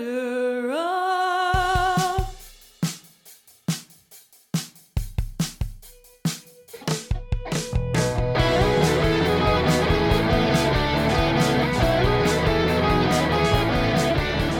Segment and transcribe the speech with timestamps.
[0.00, 2.30] ladder up.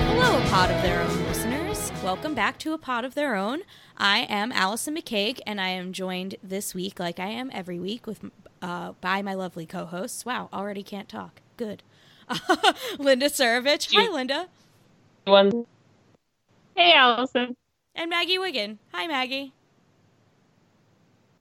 [0.08, 1.92] Hello, a pod of their own listeners.
[2.02, 3.60] Welcome back to a pod of their own.
[3.96, 8.06] I am Allison McCague, and I am joined this week, like I am every week,
[8.06, 8.20] with
[8.62, 10.26] uh, by my lovely co-hosts.
[10.26, 11.40] Wow, already can't talk.
[11.56, 11.82] Good.
[12.98, 13.92] Linda Surovich.
[13.94, 14.48] Hi, Linda.
[15.24, 15.66] One.
[16.74, 17.56] Hey, Allison.
[17.94, 18.78] And Maggie Wiggin.
[18.92, 19.52] Hi, Maggie.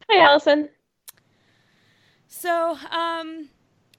[0.09, 0.69] Hi, Allison.
[2.27, 3.49] So, um,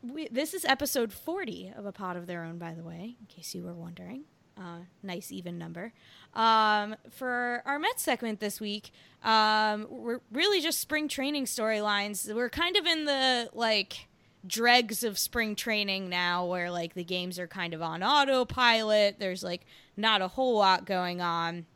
[0.03, 3.27] we, this is episode 40 of A Pod of Their Own, by the way, in
[3.27, 4.25] case you were wondering.
[4.59, 5.93] Uh, nice even number.
[6.35, 8.91] Um, for our Mets segment this week,
[9.25, 12.33] um, we're really just spring training storylines.
[12.33, 14.09] We're kind of in the, like,
[14.47, 19.19] dregs of spring training now where, like, the games are kind of on autopilot.
[19.19, 21.67] There's, like, not a whole lot going on.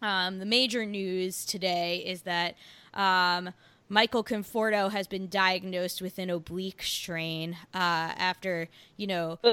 [0.00, 2.56] Um, the major news today is that
[2.92, 3.50] um,
[3.88, 7.78] Michael Conforto has been diagnosed with an oblique strain uh,
[8.18, 9.52] after, you know, Ooh.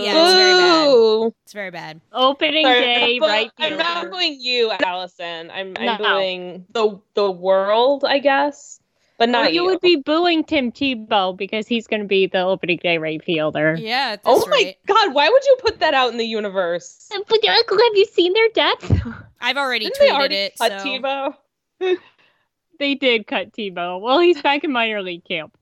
[0.00, 1.32] Yeah, it's very bad.
[1.44, 2.00] It's very bad.
[2.12, 3.78] Opening Sorry, day, but right I'm here.
[3.78, 5.50] not booing you, Allison.
[5.50, 5.96] I'm I'm No.
[5.98, 8.80] booing the the world, I guess,
[9.18, 9.70] but Well, not you you.
[9.70, 13.76] would be booing Tim Tebow because he's going to be the opening day right fielder.
[13.78, 14.76] Yeah, that's oh my right.
[14.86, 15.14] god!
[15.14, 17.08] Why would you put that out in the universe?
[17.10, 18.92] But Uncle, have you seen their depth?
[19.40, 20.58] I've already Didn't they tweeted already it.
[20.58, 21.34] cut so Tebow?
[22.78, 24.00] they did cut Tebow.
[24.00, 25.56] Well, he's back in minor league camp.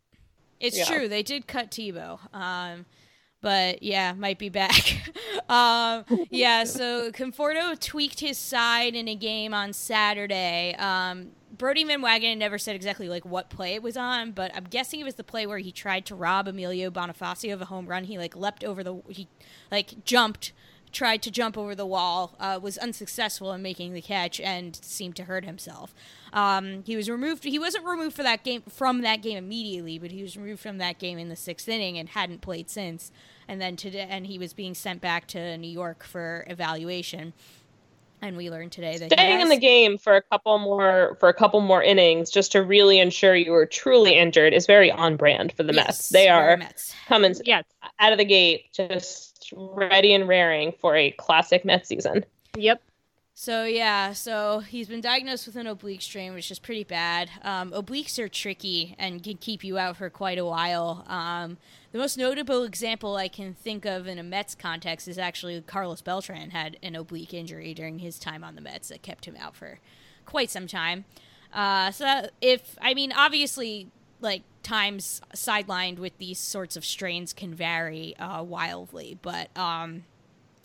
[0.60, 0.84] It's Yeah.
[0.84, 1.08] true.
[1.08, 2.18] They did cut Tebow.
[2.34, 2.86] Um,
[3.40, 5.02] but yeah, might be back.
[5.48, 10.74] um, yeah, so Conforto tweaked his side in a game on Saturday.
[10.78, 14.64] Um, Brodie Van Wagenen never said exactly like what play it was on, but I'm
[14.64, 17.86] guessing it was the play where he tried to rob Emilio Bonifacio of a home
[17.86, 18.02] run.
[18.02, 19.28] He like leapt over the he
[19.70, 20.50] like jumped
[20.90, 25.14] tried to jump over the wall, uh, was unsuccessful in making the catch, and seemed
[25.14, 25.94] to hurt himself.
[26.32, 27.44] Um, he was removed.
[27.44, 30.78] He wasn't removed for that game from that game immediately, but he was removed from
[30.78, 33.12] that game in the sixth inning and hadn't played since.
[33.46, 37.34] And then today, and he was being sent back to New York for evaluation.
[38.22, 41.28] And we learned today that he Staying in the game for a couple more for
[41.28, 45.16] a couple more innings just to really ensure you were truly injured is very on
[45.16, 46.08] brand for the Yes, Mets.
[46.10, 46.94] They very are Mets.
[47.08, 47.64] Coming Yes.
[47.98, 52.24] out of the gate just ready and raring for a classic Mets season.
[52.56, 52.80] Yep.
[53.34, 57.28] So yeah, so he's been diagnosed with an oblique strain, which is pretty bad.
[57.42, 61.04] Um, obliques are tricky and can keep you out for quite a while.
[61.08, 61.56] Um,
[61.92, 66.00] the most notable example I can think of in a Mets context is actually Carlos
[66.00, 69.54] Beltran had an oblique injury during his time on the Mets that kept him out
[69.54, 69.78] for
[70.24, 71.04] quite some time.
[71.52, 73.88] Uh, so if I mean, obviously,
[74.20, 80.04] like times sidelined with these sorts of strains can vary uh, wildly, but um,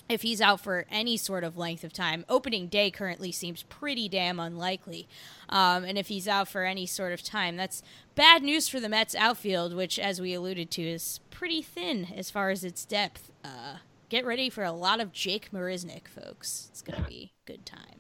[0.10, 2.26] if he's out for any sort of length of time.
[2.30, 5.08] Opening day currently seems pretty damn unlikely.
[5.50, 7.84] Um, and if he's out for any sort of time, that's
[8.16, 12.32] bad news for the Mets outfield, which, as we alluded to, is pretty thin as
[12.32, 13.32] far as its depth.
[13.44, 13.78] Uh,
[14.10, 16.68] get ready for a lot of Jake Marisnick, folks.
[16.72, 17.98] It's going to be good time.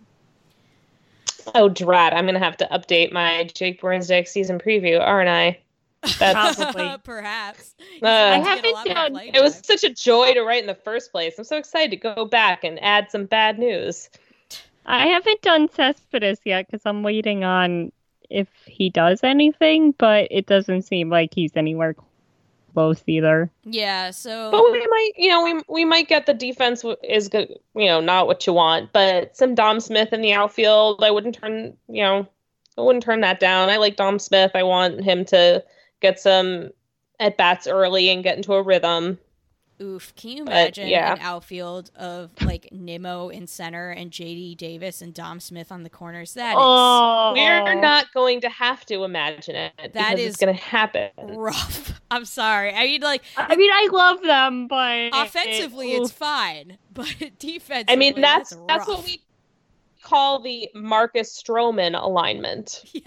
[1.55, 2.13] Oh drat!
[2.13, 5.59] I'm gonna have to update my Jake Marisnick season preview, aren't I?
[6.19, 6.95] That's Probably.
[7.03, 7.75] Perhaps.
[8.01, 11.11] Uh, I I haven't done- it was such a joy to write in the first
[11.11, 11.35] place.
[11.37, 14.09] I'm so excited to go back and add some bad news.
[14.85, 17.91] I haven't done Cespedes yet because I'm waiting on
[18.29, 21.95] if he does anything, but it doesn't seem like he's anywhere
[22.73, 23.49] close either.
[23.63, 24.51] Yeah, so.
[24.51, 27.99] But we might, you know, we we might get the defense is good, you know,
[27.99, 31.03] not what you want, but some Dom Smith in the outfield.
[31.03, 32.27] I wouldn't turn, you know,
[32.77, 33.69] I wouldn't turn that down.
[33.69, 34.51] I like Dom Smith.
[34.53, 35.63] I want him to
[36.01, 36.69] get some
[37.19, 39.17] at bats early and get into a rhythm.
[39.79, 40.15] Oof.
[40.15, 41.13] Can you But, imagine yeah.
[41.13, 45.89] an outfield of like Nimmo in center and JD Davis and Dom Smith on the
[45.91, 46.33] corners?
[46.33, 50.55] That Oh, We're not going to have to imagine it That because is- it's going
[50.55, 51.11] to happen.
[51.17, 52.01] rough.
[52.11, 52.73] I'm sorry.
[52.73, 57.95] I mean, like, I mean, I love them, but offensively, it's fine, but defensively, I
[57.97, 59.21] mean, that's that's, that's what we
[60.01, 62.83] call the Marcus Stroman alignment.
[62.93, 63.01] Yeah.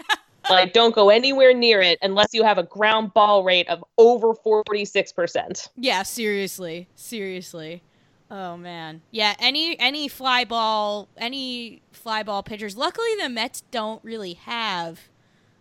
[0.51, 4.33] Like, don't go anywhere near it unless you have a ground ball rate of over
[4.33, 5.69] forty six percent.
[5.75, 7.83] Yeah, seriously, seriously.
[8.29, 9.35] Oh man, yeah.
[9.39, 12.77] Any any fly ball, any fly ball pitchers.
[12.77, 15.09] Luckily, the Mets don't really have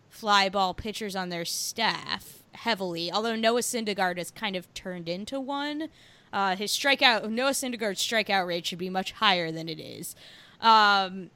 [0.08, 3.10] fly ball pitchers on their staff heavily.
[3.10, 5.88] Although Noah Syndergaard has kind of turned into one.
[6.32, 10.14] Uh, his strikeout, Noah Syndergaard's strikeout rate should be much higher than it is.
[10.60, 11.30] Um,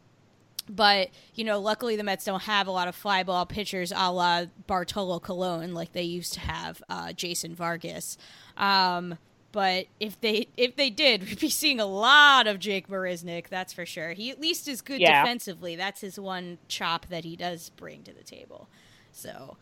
[0.68, 4.10] but you know, luckily the Mets don't have a lot of fly ball pitchers a
[4.10, 8.16] la Bartolo Colon like they used to have uh, Jason Vargas.
[8.56, 9.18] Um,
[9.52, 13.48] but if they if they did, we'd be seeing a lot of Jake Marisnick.
[13.48, 14.12] That's for sure.
[14.12, 15.22] He at least is good Yeah.
[15.22, 15.76] defensively.
[15.76, 18.68] That's his one chop that he does bring to the table.
[19.12, 19.56] So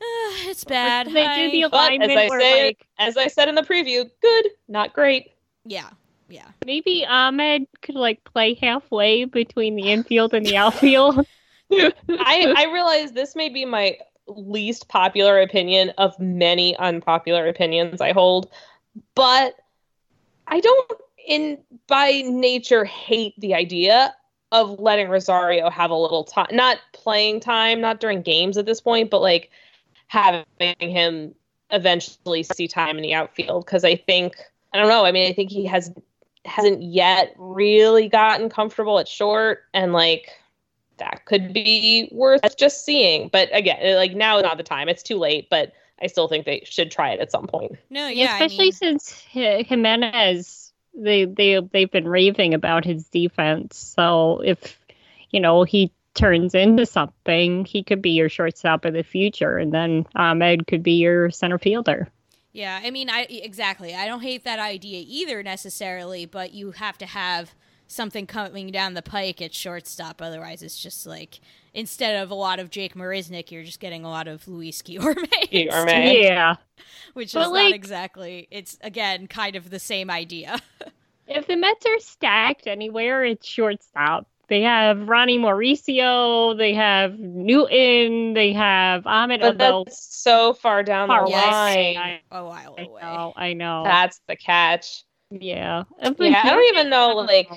[0.00, 1.06] uh, it's bad.
[1.06, 1.12] They
[1.52, 4.46] do the I- But as I say, like as I said in the preview, good,
[4.66, 5.32] not great.
[5.64, 5.90] yeah,
[6.32, 6.48] yeah.
[6.64, 11.26] maybe Amed could like play halfway between the infield and the outfield.
[11.70, 18.12] I I realize this may be my least popular opinion of many unpopular opinions I
[18.12, 18.50] hold,
[19.14, 19.56] but
[20.46, 20.92] I don't
[21.26, 24.14] in by nature hate the idea
[24.52, 28.80] of letting Rosario have a little time, not playing time, not during games at this
[28.80, 29.50] point, but like
[30.08, 30.44] having
[30.78, 31.34] him
[31.70, 34.34] eventually see time in the outfield because I think
[34.72, 35.04] I don't know.
[35.04, 35.92] I mean, I think he has
[36.44, 40.30] hasn't yet really gotten comfortable at short and like
[40.98, 43.28] that could be worth just seeing.
[43.28, 44.88] But again, like now is not the time.
[44.88, 47.76] It's too late, but I still think they should try it at some point.
[47.90, 48.32] No, yeah.
[48.32, 53.76] I especially mean, since Gimenez, they they they've been raving about his defense.
[53.78, 54.78] So if
[55.30, 59.72] you know he turns into something, he could be your shortstop of the future, and
[59.72, 62.08] then Amed could be your center fielder.
[62.52, 63.94] Yeah, I mean, I exactly.
[63.94, 67.54] I don't hate that idea either necessarily, but you have to have
[67.86, 70.20] something coming down the pike at shortstop.
[70.20, 71.40] Otherwise, it's just like
[71.72, 75.26] instead of a lot of Jake Marisnick, you're just getting a lot of Luis Guillorme,
[75.50, 76.22] Guillorme.
[76.22, 76.56] Yeah.
[77.14, 78.48] which But, is not exactly.
[78.50, 80.60] It's again kind of the same idea.
[81.26, 84.26] If the Mets are stacked anywhere, it's shortstop.
[84.48, 90.82] They have Ronny Mauricio, they have Newton, they have Amed But although that's so far
[90.82, 91.76] down far the Yes.
[91.76, 91.96] line.
[91.96, 93.02] I, a while I away.
[93.02, 93.82] know, I know.
[93.84, 95.04] That's the catch.
[95.30, 95.84] yeah.
[96.18, 97.48] Yeah, I don't even know like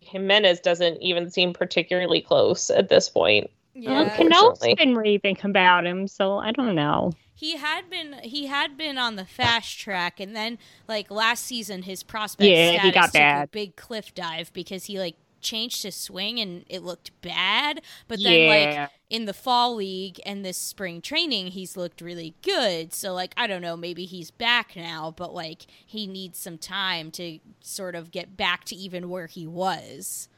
[0.00, 3.50] Gimenez doesn't even seem particularly close at this point.
[3.84, 4.74] Well, Yeah, Cano's unfortunately.
[4.76, 7.12] been raving about him, so I don't know.
[7.34, 10.58] he had been he had been on the fast track, and then
[10.88, 14.84] like last season, his prospect Yeah, he status got took a big cliff dive because
[14.84, 17.80] he like changed his swing and it looked bad.
[18.08, 22.92] But then like in the fall league and this spring training he's looked really good
[22.92, 27.10] so like i don't know maybe he's back now but like he needs some time
[27.10, 30.28] to sort of get back to even where he was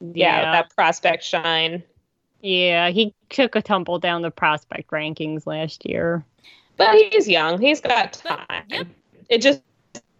[0.00, 0.50] Yeah, yeah.
[0.50, 1.82] that prospect shine.
[2.40, 6.24] Yeah, he took a tumble down the prospect rankings last year.
[6.76, 7.60] But he's young.
[7.60, 8.64] He's got But, time.
[8.68, 8.86] yep.
[9.28, 9.62] It just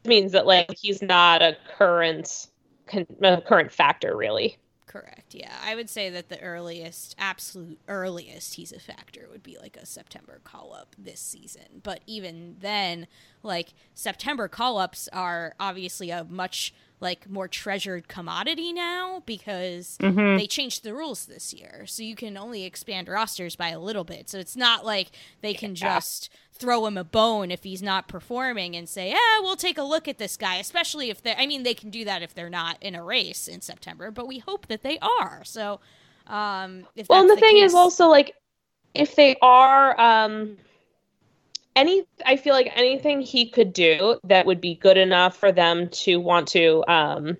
[0.04, 2.48] means that like he's not a current
[2.86, 4.58] con- a current factor really.
[4.86, 9.58] correct yeah i would say that the earliest absolute earliest he's a factor would be
[9.60, 13.06] like a september call up this season but even then
[13.42, 20.38] like september call ups are obviously a much like more treasured commodity now because Mhm.
[20.38, 24.04] they changed the rules this year so you can only expand rosters by a little
[24.04, 25.08] bit so it's not like
[25.42, 25.96] they can Yeah.
[25.96, 29.82] just throw him a bone if he's not performing and say yeah we'll take a
[29.82, 32.48] look at this guy especially if they're i mean they can do that if they're
[32.48, 35.80] not in a race in september but we hope that they are so
[36.28, 38.34] um if Well, and that's the thing is also like
[38.94, 40.56] if they are um
[41.76, 45.88] any I feel like anything he could do that would be good enough for them
[45.90, 47.36] to want to um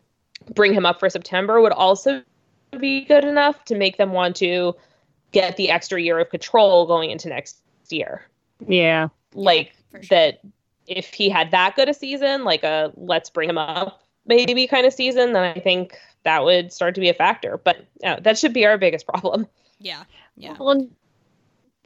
[0.55, 2.23] bring him up for September would also
[2.79, 4.75] be good enough to make them want to
[5.33, 8.23] get the extra year of control going into next year.
[8.67, 9.09] Yeah.
[9.35, 10.09] Like for sure.
[10.11, 10.41] that
[10.87, 14.87] if he had that good a season, like a let's bring him up maybe kind
[14.87, 17.59] of season, then I think that would start to be a factor.
[17.63, 19.47] But yeah, that should be our biggest problem.
[19.79, 20.05] yeah
[20.37, 20.89] yeah Well,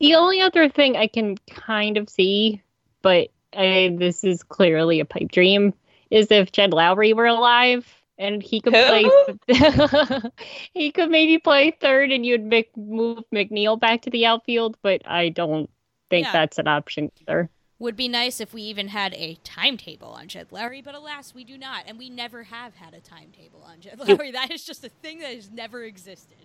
[0.00, 2.62] the only other thing I can kind of see,
[3.02, 5.75] but I, this is clearly a pipe dream,
[6.11, 7.87] is if Jed Lowrie were alive
[8.19, 9.09] and he could play,
[10.75, 14.76] he could maybe play third, and you'd make, move McNeil back to the outfield.
[14.83, 15.71] But I don't
[16.11, 16.33] think Yeah.
[16.33, 17.49] that's an option either.
[17.78, 21.45] would be nice if we even had a timetable on Jed Lowrie, but alas, we
[21.45, 24.33] do not, and we never have had a timetable on Jed Lowrie.
[24.35, 26.37] That is just a thing that has never existed.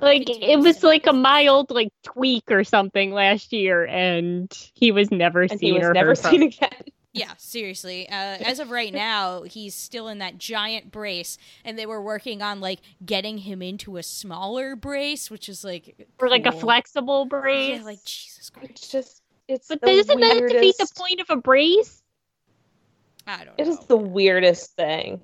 [0.00, 5.10] Like it was like a mild like tweak or something last year, and he was
[5.10, 6.38] never And seen he was or never heard from.
[6.38, 6.70] seen again.
[7.12, 8.06] Yeah, seriously.
[8.10, 8.12] Uh,
[8.44, 12.60] as of right now, he's still in that giant brace, and they were working on
[12.60, 17.80] like getting him into a smaller brace, which is like or like a flexible brace.
[17.80, 18.70] Yeah, like Jesus Christ.
[18.70, 22.02] It's just it's But the doesn't that defeat the point of a brace?
[23.26, 23.58] I don't know.
[23.58, 25.20] It is the weirdest thing.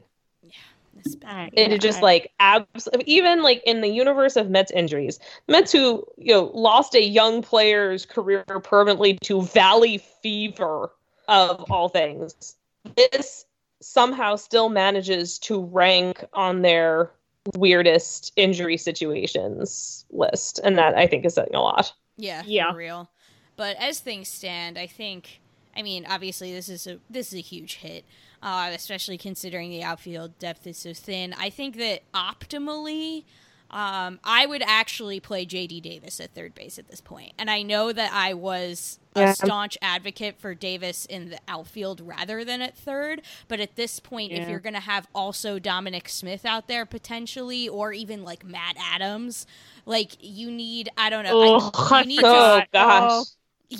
[0.98, 1.50] It's bad.
[1.52, 5.18] It is just like abs- even like in the universe of Mets injuries,
[5.48, 10.90] Mets who you know lost a young player's career permanently to valley fever
[11.28, 12.56] of all things.
[12.96, 13.46] This
[13.80, 17.10] somehow still manages to rank on their
[17.56, 21.92] weirdest injury situations list, and that I think is saying a lot.
[22.16, 22.70] Yeah, Yeah.
[22.70, 23.10] for real.
[23.56, 25.40] But as things stand, I think
[25.76, 28.04] I mean, obviously this is a this is a huge hit,
[28.42, 31.34] uh, especially considering the outfield depth is so thin.
[31.38, 33.24] I think that optimally,
[33.70, 37.32] um, I would actually play JD Davis at third base at this point.
[37.38, 39.30] And I know that I was Yeah.
[39.30, 43.22] a staunch advocate for Davis in the outfield rather than at third.
[43.48, 47.66] But at this point, if you're going to have also Dominic Smith out there potentially,
[47.68, 49.46] or even like Matt Adams,
[49.86, 53.10] like you need, I don't know, I- Oh, you need to Oh God.
[53.10, 53.26] gosh,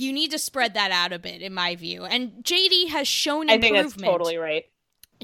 [0.00, 2.04] you need to spread that out a bit, in my view.
[2.04, 4.00] And JD has shown I think improvement.
[4.00, 4.64] that's totally right.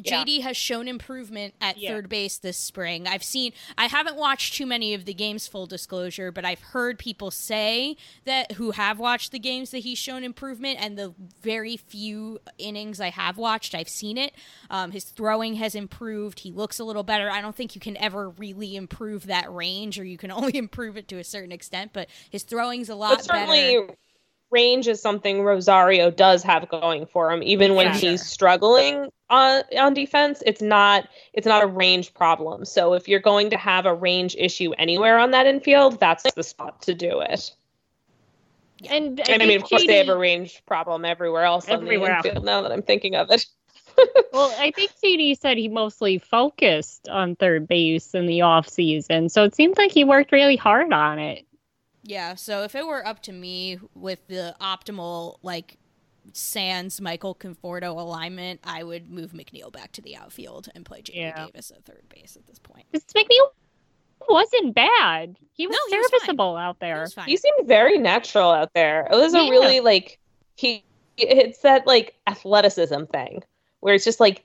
[0.01, 0.23] Yeah.
[0.25, 1.91] JD has shown improvement at Yeah.
[1.91, 3.09] third base this spring.
[3.09, 7.01] I've seen, I haven't watched too many of the games, full disclosure, but I've heard
[7.01, 11.77] people say that who have watched the games that he's shown improvement, and the very
[11.77, 14.35] few innings I have watched, I've seen it.
[14.71, 16.39] Um, his throwing has improved.
[16.41, 17.29] He looks a little better.
[17.29, 20.97] I don't think you can ever really improve that range, or you can only improve
[20.97, 23.97] it to a certain extent, but his throwing's a lot But certainly, better.
[24.51, 27.43] Range is something Rosario does have going for him.
[27.43, 27.93] Even when Yeah.
[27.95, 28.27] he's Sure.
[28.27, 32.65] struggling on on defense, it's not it's not a range problem.
[32.65, 36.43] So if you're going to have a range issue anywhere on that infield, that's the
[36.43, 37.53] spot to do it.
[38.89, 42.17] And And I mean, of course, they have a range problem everywhere else Everywhere on
[42.17, 42.23] else.
[42.23, 42.45] the infield.
[42.45, 43.45] Now that I'm thinking of it,
[44.33, 49.29] Well, I think JD said he mostly focused on third base in the off season,
[49.29, 51.45] so it seems like he worked really hard on it.
[52.09, 55.77] Yeah, so if it were up to me with the optimal like
[56.33, 61.15] Sans Michael Conforto alignment, I would move McNeil back to the outfield and play JD
[61.17, 61.47] Yeah.
[61.47, 62.87] Davis at third base at this point.
[62.93, 63.51] This McNeil
[64.29, 65.37] wasn't bad.
[65.53, 67.01] He was No, he was serviceable out there.
[67.03, 67.29] was fine.
[67.29, 69.07] he seemed very natural out there.
[69.11, 69.51] It was a Yeah.
[69.51, 70.19] really like
[70.57, 70.85] he
[71.19, 73.43] it's that like athleticism thing
[73.81, 74.45] where it's just like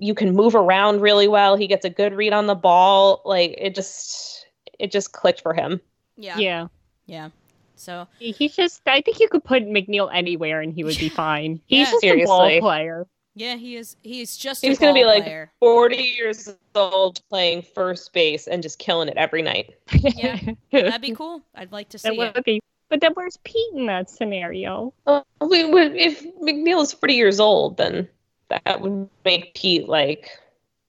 [0.00, 1.54] you can move around really well.
[1.54, 3.22] He gets a good read on the ball.
[3.24, 4.46] Like it just
[4.80, 5.80] it just clicked for him.
[6.16, 6.66] yeah, Yeah.
[7.08, 7.30] Yeah.
[7.74, 11.60] So He's just, I think you could put McNeil anywhere and he would be fine.
[11.66, 11.92] He's Yeah.
[11.92, 13.06] just a ball player.
[13.34, 13.96] yeah, he is.
[14.02, 18.62] he's just He's a gonna be ball like- 40 years old playing first base and
[18.62, 19.74] just killing it every night.
[19.92, 20.38] Yeah.
[20.72, 21.42] That'd be cool.
[21.54, 22.34] I'd like to that see it.
[22.34, 22.60] would be.
[22.88, 24.92] But then where's Pete in that scenario?
[25.06, 28.08] Well, we, we, if McNeil is 40 years old, then
[28.48, 30.30] that would make Pete like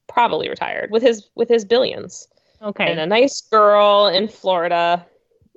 [0.07, 2.27] probably retired with his with his billions
[2.63, 2.89] Okay.
[2.89, 5.05] and a nice girl in Florida.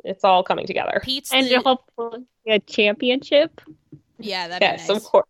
[0.04, 1.00] It's all coming together.
[1.02, 3.60] Pete's and the, hopefully a championship.
[4.18, 4.96] yeah, that'd Yes, nice.
[4.98, 5.26] of course.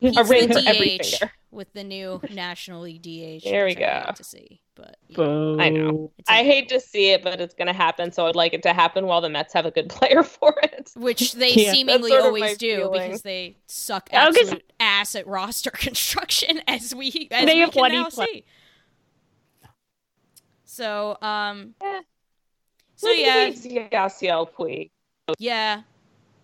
[0.00, 1.32] Pete's a ring the for every DH finger.
[1.50, 3.44] with the new National League DH.
[3.44, 4.12] There we I hate go.
[4.16, 5.24] To see, but yeah,
[5.58, 6.12] I know.
[6.18, 8.12] it's a- I hate to see it, but it's going to happen.
[8.12, 10.90] So I'd like it to happen while the Mets have a good player for it.
[10.96, 11.72] which they Yeah.
[11.72, 13.02] seemingly That's sort of my always do feeling.
[13.08, 17.60] because they suck I was absolute ass at roster construction as we as They we
[17.60, 18.44] have can one now play- see.
[20.64, 22.00] So um Eh.
[22.96, 24.90] So yeah Yasiel Puig.
[25.38, 25.82] yeah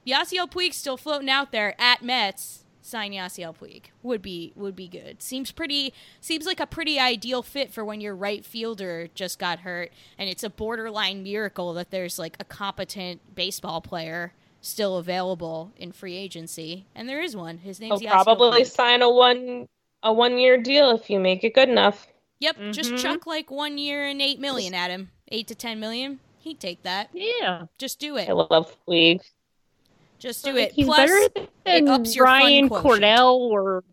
[0.07, 2.61] Yasiel Puig still floating out there at Mets.
[2.85, 5.23] Sign Yasiel Puig would be would be good.
[5.23, 9.61] Seems pretty seems like a pretty ideal fit for when your right fielder just got
[9.61, 15.71] hurt, and it's a borderline miracle that there's like a competent baseball player still available
[15.77, 17.59] in free agency, and there is one.
[17.59, 18.67] His name's He'll Yasiel probably Puig.
[18.67, 19.69] sign a one
[20.03, 22.09] a one year deal if you make it good enough.
[22.41, 22.99] Yep, just Mhm.
[22.99, 26.19] chuck like one year and eight million at him, eight to ten million.
[26.43, 27.09] He'd take that.
[27.13, 27.67] Yeah.
[27.79, 28.29] Just do it.
[28.29, 29.21] I love Puig.
[30.19, 30.73] Just do Like, it.
[30.73, 33.03] He's Plus, better than ups your Ryan quotient.
[33.05, 33.85] Cordell or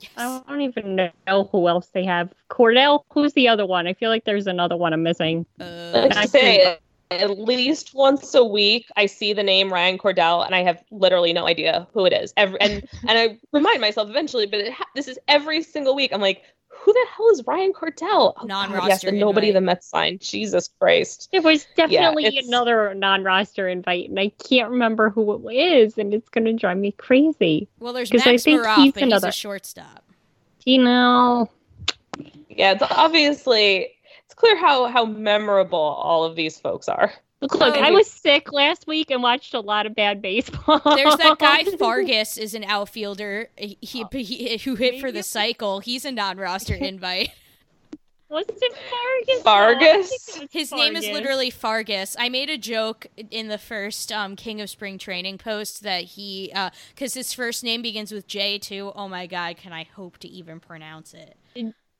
[0.00, 0.10] yes.
[0.16, 2.32] I don't even know who else they have.
[2.50, 3.86] Cordell, who's the other one?
[3.86, 5.44] I feel like there's another one I'm missing.
[5.60, 6.78] Uh, Let's I say
[7.10, 11.32] at least once a week I see the name Ryan Cordell and I have literally
[11.32, 12.32] no idea who it is.
[12.36, 16.12] Every and and I remind myself eventually, but it ha- this is every single week.
[16.12, 16.42] I'm like,
[16.84, 18.34] who the hell is Ryan Cordell?
[18.36, 19.60] Oh, Non-roster yes, and nobody invite.
[19.60, 20.20] the Mets signed.
[20.20, 21.28] Jesus Christ.
[21.32, 26.12] It was definitely it's- another non-roster invite, and I can't remember who it is, and
[26.12, 27.68] it's going to drive me crazy.
[27.80, 30.04] well, there's 'cause I Max think Moroff, he's but he's a shortstop.
[30.66, 31.50] You know,
[32.48, 33.90] Yeah, it's obviously
[34.24, 37.12] it's clear how how memorable all of these folks are.
[37.44, 37.80] Look, look, Oh.
[37.80, 40.80] I was sick last week and watched a lot of bad baseball.
[40.96, 45.80] There's that guy Fargas is an outfielder he, he, he- who hit for the cycle.
[45.80, 47.30] He's a non-roster invite.
[48.28, 49.42] What's it Fargas?
[49.42, 50.10] Fargas?
[50.10, 52.16] No, I think His name is literally Fargas.
[52.18, 56.50] I made a joke in the first um, King of Spring Training post that he,
[56.94, 58.90] because his first name begins with J too.
[58.96, 61.36] Oh my God, can I hope to even pronounce it?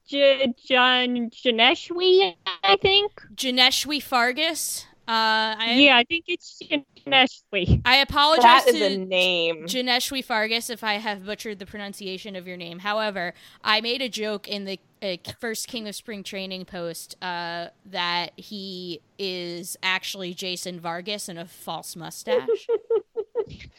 [0.09, 2.35] J- John Johneshwy,
[2.65, 3.13] I think.
[3.35, 4.87] Johneshwy Fargas.
[5.07, 7.83] Uh, I, yeah, I think it's Johneshwy.
[7.85, 9.67] I apologize That is to a name.
[9.67, 12.79] Johneshwy Fargas if I have butchered the pronunciation of your name.
[12.79, 17.69] However, I made a joke in the uh, first King of Spring Training post uh,
[17.85, 22.67] that he is actually Jason Vargas and a false mustache.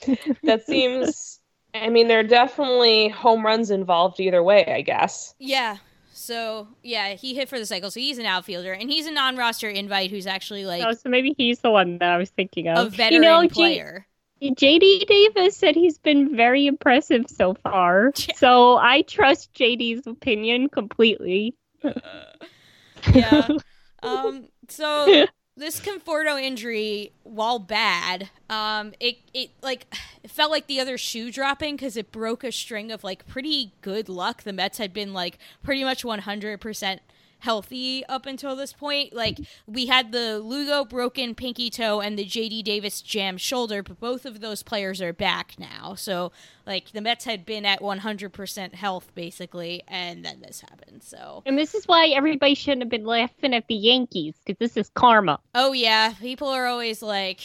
[0.44, 1.40] that seems
[1.74, 5.36] I mean, there are definitely home runs involved either way, I guess.
[5.40, 5.78] Yeah.
[6.26, 7.92] So yeah, he hit for the cycle.
[7.92, 11.36] So he's an outfielder, and he's a non-roster invite who's actually like oh, so maybe
[11.38, 12.88] he's the one that I was thinking of.
[12.88, 14.08] a veteran you know, J- player.
[14.42, 18.12] JD Davis said he's been very impressive so far.
[18.28, 18.36] Yeah.
[18.38, 21.56] So I trust JD's opinion completely.
[23.14, 23.48] yeah.
[24.04, 24.46] Um.
[24.70, 25.26] So
[25.58, 29.88] this Conforto injury, while bad, um, it it like
[30.24, 33.72] it felt like the other shoe dropping because it broke a string of like pretty
[33.82, 34.44] good luck.
[34.44, 37.02] The Mets had been like pretty much one hundred percent
[37.40, 39.14] healthy up until this point.
[39.14, 44.00] Like we had the Lugo broken pinky toe and the JD Davis jammed shoulder, but
[44.00, 45.96] both of those players are back now.
[45.96, 46.32] So
[46.66, 51.04] like the Mets had been at one hundred percent health basically, and then this happened.
[51.04, 54.78] So And this is why everybody shouldn't have been laughing at the Yankees, because this
[54.78, 55.40] is karma.
[55.54, 57.42] Oh yeah, people are always like,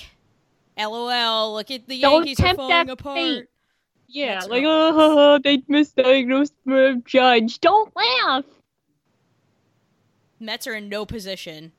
[0.78, 3.47] "LOL, look at the Don't Yankees are falling apart." fate.
[4.12, 7.61] Yeah, That's like, oh, they misdiagnosed Judge.
[7.61, 8.44] Don't laugh.
[10.40, 11.73] Mets are in no position,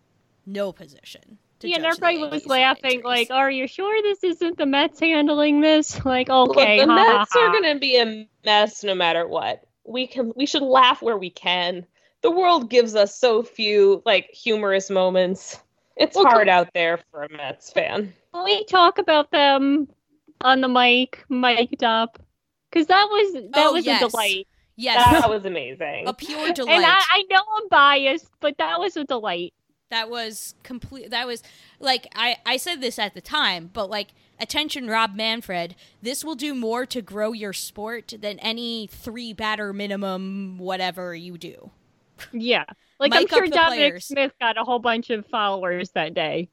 [0.45, 1.39] no position.
[1.59, 4.57] To yeah, and judge the everybody was Yankees laughing, like, are you sure this isn't
[4.57, 5.99] the Mets handling this?
[6.05, 9.27] Like, Look, okay, the ha, ha, Mets are going to be a mess no matter
[9.27, 9.63] what.
[9.83, 11.85] We can we should laugh where we can.
[12.21, 15.59] The world gives us so few like humorous moments.
[15.97, 18.13] It's Well, hard out there for a Mets fan.
[18.45, 19.87] We talk about them
[20.41, 22.19] on the mic, mic'd up?
[22.69, 24.01] Because that was that Oh, was yes.
[24.01, 24.47] a delight.
[24.81, 26.07] Yes, That was amazing.
[26.07, 26.73] a pure delight.
[26.75, 29.53] And I, I know I'm biased, but that was a delight.
[29.89, 31.09] that was complete.
[31.11, 31.43] That was
[31.79, 34.09] like I I said this at the time, but like
[34.39, 35.75] attention, Rob Manfred.
[36.01, 41.37] This will do more to grow your sport than any three batter minimum whatever you
[41.37, 41.71] do.
[42.31, 42.65] Yeah.
[42.99, 44.05] Like I'm sure Dominic players.
[44.05, 46.49] Smith got a whole bunch of followers that day.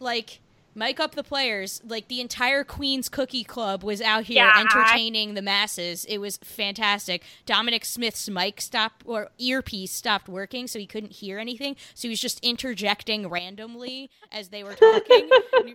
[0.00, 0.40] like
[0.76, 4.60] mic up the players like the entire queen's cookie club was out here Yeah.
[4.60, 10.78] entertaining the masses it was fantastic dominic smith's mic stopped or earpiece stopped working so
[10.78, 15.28] he couldn't hear anything so he was just interjecting randomly as they were talking
[15.64, 15.74] he-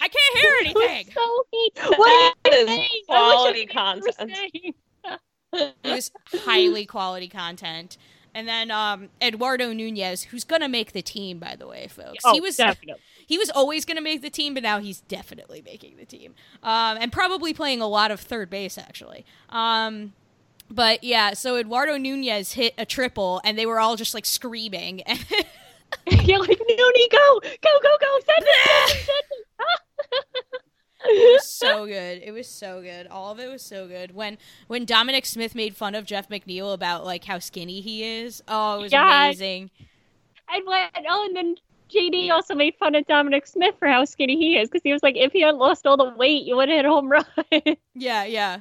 [0.00, 2.88] i can't hear anything So he, That what are you is saying?
[3.10, 4.72] I quality wish I knew what you
[5.04, 5.74] were content.
[5.84, 6.10] it was
[6.44, 7.96] highly quality content
[8.34, 12.18] and then um, Eduardo Nunez, who's gonna make the team, by the way, folks.
[12.24, 13.02] Oh, he was definitely.
[13.28, 16.34] He was always going to make the team, but now he's definitely making the team,
[16.62, 19.26] um, and probably playing a lot of third base actually.
[19.50, 20.14] Um,
[20.70, 25.02] but yeah, so Eduardo Nunez hit a triple, and they were all just like screaming.
[26.10, 28.56] You're like, Noonie, go, go, go, go, send it,
[28.88, 30.62] send it, send it.
[31.04, 32.22] it was so good.
[32.24, 33.06] It was so good.
[33.06, 34.14] All of it was so good.
[34.14, 34.36] When
[34.66, 38.78] when Dominic Smith made fun of Jeff McNeil about like how skinny he is, oh,
[38.78, 39.24] it was Yeah.
[39.24, 39.70] amazing.
[40.48, 41.56] I went, oh, and then
[41.92, 45.02] JD also made fun of Dominic Smith for how skinny he is because he was
[45.02, 47.24] like, if he had lost all the weight, you would have hit a home run.
[47.94, 48.60] Yeah, yeah.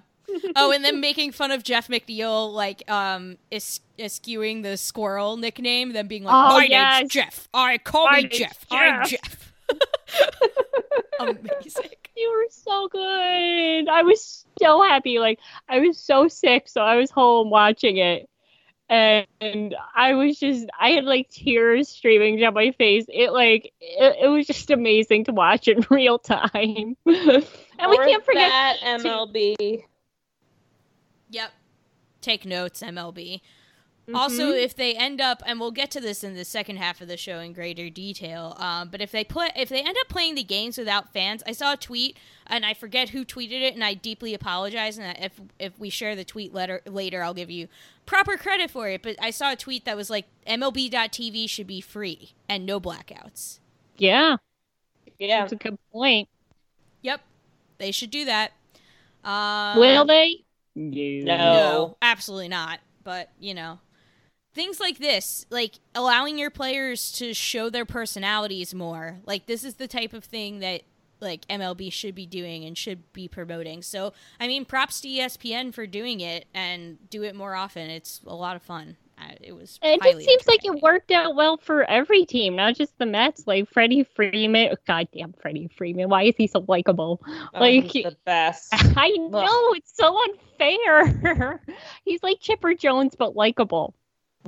[0.55, 5.93] oh, and then making fun of Jeff McNeil, like um, es- eschewing the squirrel nickname,
[5.93, 6.99] then being like, Oh, "My yes.
[6.99, 7.49] name's Jeff.
[7.53, 8.65] I call My me name's Jeff.
[8.71, 9.53] I'm Jeff." Jeff."
[11.19, 11.91] Amazing.
[12.17, 13.87] you were so good.
[13.89, 15.19] I was so happy.
[15.19, 18.29] Like, I was so sick, so I was home watching it.
[18.89, 23.06] And I was just, I had like tears streaming down my face.
[23.10, 26.95] It like, it, it was just amazing to watch in real time.
[27.06, 27.45] and
[27.89, 29.84] we can't forget that to- MLB.
[31.30, 31.52] Yep.
[32.21, 33.41] Take notes, MLB.
[34.13, 34.63] Also, Mhm.
[34.63, 37.17] if they end up, and we'll get to this in the second half of the
[37.17, 40.43] show in greater detail, um, but if they put, if they end up playing the
[40.43, 43.95] games without fans, I saw a tweet, and I forget who tweeted it, and I
[43.95, 44.97] deeply apologize.
[44.97, 47.67] And if if we share the tweet letter later, I'll give you
[48.05, 49.01] proper credit for it.
[49.01, 53.59] But I saw a tweet that was like MLB.TV should be free and no blackouts.
[53.97, 54.37] yeah,
[55.19, 55.41] Yeah.
[55.41, 56.29] that's a good point.
[57.01, 57.21] Yep,
[57.77, 58.53] they should do that.
[59.25, 60.45] Um, Will they?
[60.75, 61.23] No.
[61.25, 62.79] No, absolutely not.
[63.03, 63.79] But, you know,
[64.57, 69.19] things like this, like allowing your players to show their personalities more.
[69.25, 70.81] Like this is the type of thing that
[71.21, 73.81] like MLB should be doing and should be promoting.
[73.83, 77.89] So, I mean, props to ESPN for doing it and do it more often.
[77.89, 78.97] It's a lot of fun.
[79.41, 82.97] It was It just seems like it worked out well for every team, not just
[82.97, 83.47] the Mets.
[83.47, 87.21] Like Freddie Freeman, goddamn Freddie Freeman, why is he so likable?
[87.27, 88.69] Oh, Like- he's the best.
[88.73, 91.61] I know it's so unfair.
[92.05, 93.95] He's like Chipper Jones, but likable.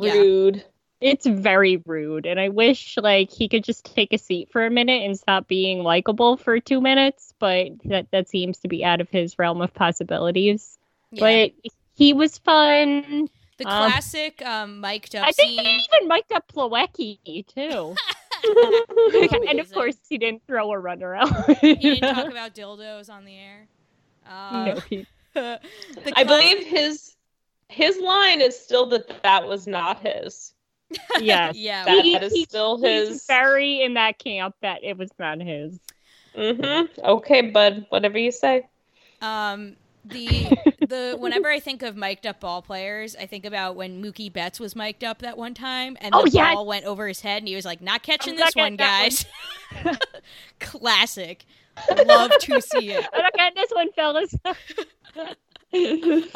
[0.05, 0.13] Yeah.
[0.13, 0.65] Rude.
[1.01, 4.69] It's very rude, and I wish like he could just take a seat for a
[4.69, 7.33] minute and stop being likable for two minutes.
[7.39, 10.77] But that that seems to be out of his realm of possibilities.
[11.11, 11.51] Yeah.
[11.61, 13.29] But he was fun.
[13.57, 15.65] the um, classic um, mic'd up I think scene.
[15.65, 17.95] he even mic'd up Plawecki too.
[19.49, 21.57] and of course, he didn't throw a runner out.
[21.59, 23.67] he didn't talk about dildos on the air.
[24.27, 25.59] Uh, no, he, The
[26.15, 27.15] I cons- believe his
[27.69, 30.53] his line is still that that was not his.
[31.21, 31.55] Yes.
[31.55, 31.85] yeah.
[31.85, 33.25] That He- is he- still He's his.
[33.27, 35.79] very in that camp that it was not his.
[36.35, 36.99] Mm-hmm.
[37.05, 37.85] Okay, bud.
[37.89, 38.67] Whatever you say.
[39.21, 40.29] Um, the
[40.79, 44.59] the whenever I think of mic'd up ball players, I think about when Mookie Betts
[44.59, 47.47] was mic'd up that one time, and Oh, the ball went over his head, and
[47.47, 49.97] he was like, "Not catching I'm this not one, getting that guys."
[50.59, 51.45] Classic.
[52.05, 53.05] Love to see it.
[53.13, 54.33] I'm not getting this one, fellas.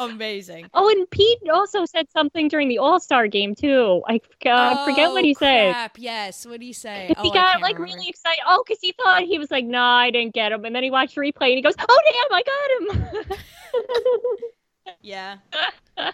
[0.00, 0.68] Amazing.
[0.74, 4.02] Oh, and Pete also said something during the All Star game too.
[4.06, 5.90] I uh, forget what Oh, he said.
[5.98, 6.46] Yes.
[6.46, 7.12] What did he say?
[7.16, 7.96] Oh, he I got like remember.
[7.96, 8.40] really excited.
[8.46, 10.90] Oh, because he thought he was like, "Nah, I didn't get him." And then he
[10.90, 13.38] watched the replay and he goes, "Oh damn, I got him!"
[15.00, 15.38] Yeah.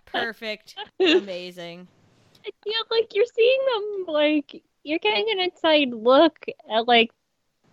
[0.07, 0.77] Perfect.
[1.01, 1.89] Amazing.
[2.47, 7.11] I feel like you're seeing them, like you're getting an inside look at like,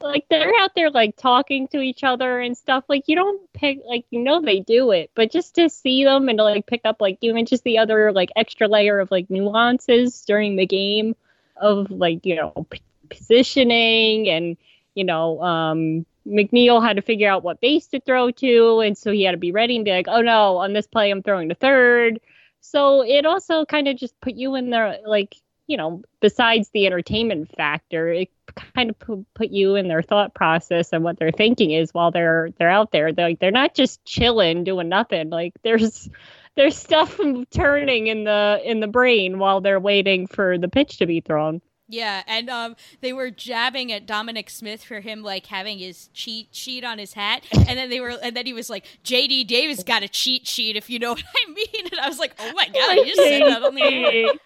[0.01, 2.83] like they're out there like talking to each other and stuff.
[2.87, 6.29] Like you don't pick, like you know they do it, but just to see them
[6.29, 9.29] and to like pick up like even just the other like extra layer of like
[9.29, 11.15] nuances during the game
[11.55, 14.57] of like you know p- positioning and
[14.93, 19.11] you know um McNeil had to figure out what base to throw to, and so
[19.11, 21.49] he had to be ready and be like, "Oh no, on this play I'm throwing
[21.49, 22.19] to third.
[22.59, 26.85] So it also kind of just put you in there, like you know, besides the
[26.85, 28.29] entertainment factor, it
[28.73, 32.11] kind of put, put you in their thought process and what they're thinking is while
[32.11, 33.11] they're they're out there.
[33.11, 35.29] They're like they're not just chilling doing nothing.
[35.29, 36.09] Like there's
[36.55, 37.19] there's stuff
[37.51, 41.61] turning in the in the brain while they're waiting for the pitch to be thrown.
[41.89, 46.49] Yeah, and um, they were jabbing at Dominic Smith for him like having his cheat
[46.51, 49.45] sheet on his hat, and then they were, and then he was like, "J.D.
[49.45, 52.33] Davis got a cheat sheet, if you know what I mean." And I was like,
[52.39, 54.37] "Oh my god, he just said that on the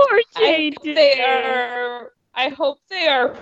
[0.00, 0.74] air." Poor I JD.
[0.76, 2.12] hope they are.
[2.34, 3.34] I hope they are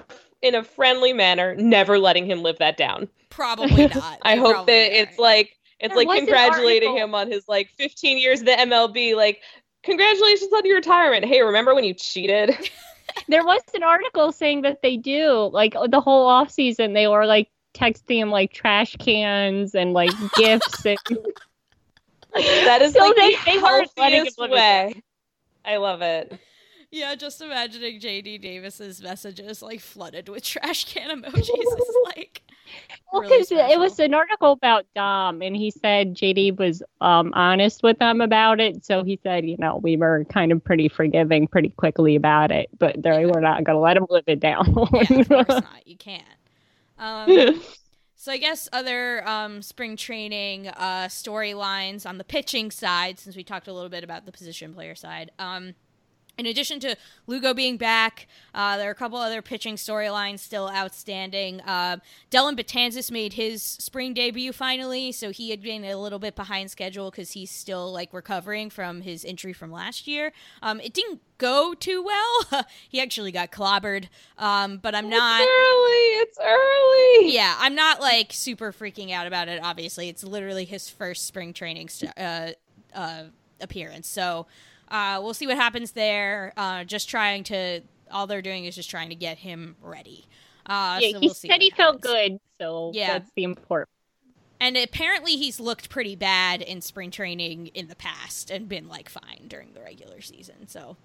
[0.43, 3.09] in a friendly manner, never letting him live that down.
[3.31, 4.19] Probably not.
[4.23, 5.19] I They hope probably that it's aren't.
[5.21, 9.15] like it's There like congratulating him on his like 15 years of the MLB.
[9.15, 9.43] Like,
[9.83, 11.25] congratulations on your retirement.
[11.25, 12.57] Hey, remember when you cheated?
[13.29, 16.93] There was an article saying that they do like the whole off season.
[16.93, 20.99] They were like texting him like trash cans and like gifts and
[22.35, 25.03] That is So like they- the they weren't letting him healthiest way.
[25.67, 26.39] I love it.
[26.91, 32.43] Yeah, just imagining JD Davis's messages like flooded with trash can emojis is like
[33.13, 37.33] Well, really because it was an article about Dom, and he said JD was um,
[37.35, 38.85] honest with them about it.
[38.85, 42.69] So he said, you know, we were kind of pretty forgiving pretty quickly about it,
[42.79, 43.27] but they Yeah.
[43.27, 44.75] were not going to let him live it down.
[44.93, 45.87] yeah, of course not.
[45.87, 46.25] You can't.
[46.99, 47.45] Um,
[48.27, 53.45] so I guess other um, spring training uh, storylines on the pitching side, since we
[53.45, 55.31] talked a little bit about the position player side.
[55.39, 55.77] Um,
[56.39, 56.97] in addition to
[57.27, 61.63] Lugo being back, uh, there are a couple other pitching storylines still outstanding.
[61.63, 61.97] Uh,
[62.31, 66.71] Dellin Betances made his spring debut finally, so he had been a little bit behind
[66.71, 70.33] schedule because he's still like recovering from his injury from last year.
[70.63, 72.65] Um, it didn't go too well.
[72.89, 75.41] he actually got clobbered, um, but I'm not.
[75.41, 76.47] It's early.
[76.53, 77.35] It's early.
[77.35, 79.61] Yeah, I'm not like super freaking out about it.
[79.63, 82.51] Obviously, it's literally his first spring training st- uh,
[82.95, 83.25] uh,
[83.59, 84.47] appearance, so
[84.89, 86.53] uh, we'll see what happens there.
[86.57, 90.27] Uh, just trying to, all they're doing is just trying to get him ready.
[90.67, 93.19] Uh, yeah, so he we'll see said he felt good, so Yeah.
[93.19, 93.89] that's the important.
[94.59, 99.09] And apparently, he's looked pretty bad in spring training in the past and been like
[99.09, 100.67] fine during the regular season.
[100.67, 100.97] So,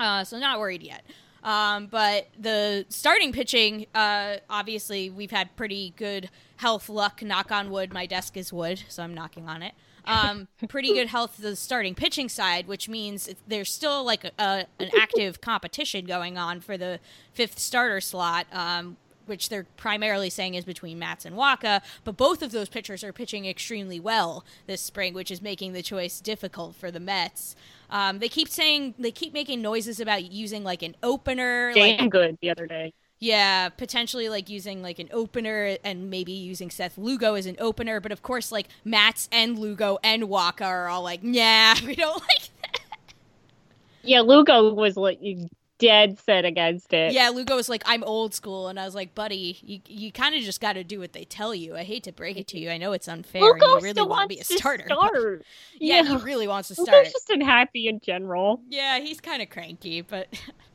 [0.00, 1.04] uh, so not worried yet.
[1.44, 7.22] Um, but the starting pitching, uh, obviously, we've had pretty good health luck.
[7.22, 7.92] Knock on wood.
[7.92, 9.74] My desk is wood, so I'm knocking on it.
[10.04, 14.66] Um, pretty good health the starting pitching side, which means there's still like a, a,
[14.80, 16.98] an active competition going on for the
[17.32, 18.46] fifth starter slot.
[18.52, 23.04] Um, which they're primarily saying is between Matz and Wacha, but both of those pitchers
[23.04, 27.54] are pitching extremely well this spring, which is making the choice difficult for the Mets.
[27.88, 32.08] Um, they keep saying they keep making noises about using like an opener, like Damn
[32.08, 32.94] good the other day.
[33.22, 38.00] Yeah, potentially like using like an opener and maybe using Seth Lugo as an opener,
[38.00, 42.20] but of course like Matz and Lugo and Wacha are all like, nah, we don't
[42.20, 42.80] like that.
[44.02, 45.20] Yeah, Lugo was like
[45.78, 47.12] dead set against it.
[47.12, 50.34] Yeah, Lugo was like, I'm old school, and I was like, buddy, you you kind
[50.34, 51.76] of just got to do what they tell you.
[51.76, 52.70] I hate to break it to you.
[52.70, 54.84] I know it's unfair, Lugo and you really want wants to be a starter.
[54.86, 55.44] start.
[55.78, 56.88] Yeah, he really wants to start.
[56.88, 58.60] Lugo's just unhappy in general.
[58.68, 60.26] Yeah, he's kind of cranky, but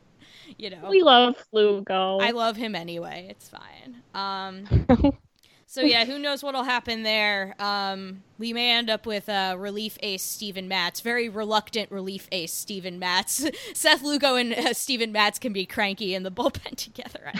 [0.57, 2.19] you know, We love Lugo.
[2.19, 3.27] I love him anyway.
[3.29, 4.01] It's fine.
[4.13, 5.17] Um,
[5.65, 7.55] so yeah, who knows what'll happen there?
[7.59, 12.53] Um, we may end up with uh, relief ace Steven Matz, very reluctant relief ace
[12.53, 13.45] Steven Matz.
[13.73, 17.31] Seth Lugo and uh, Steven Matz can be cranky in the bullpen together.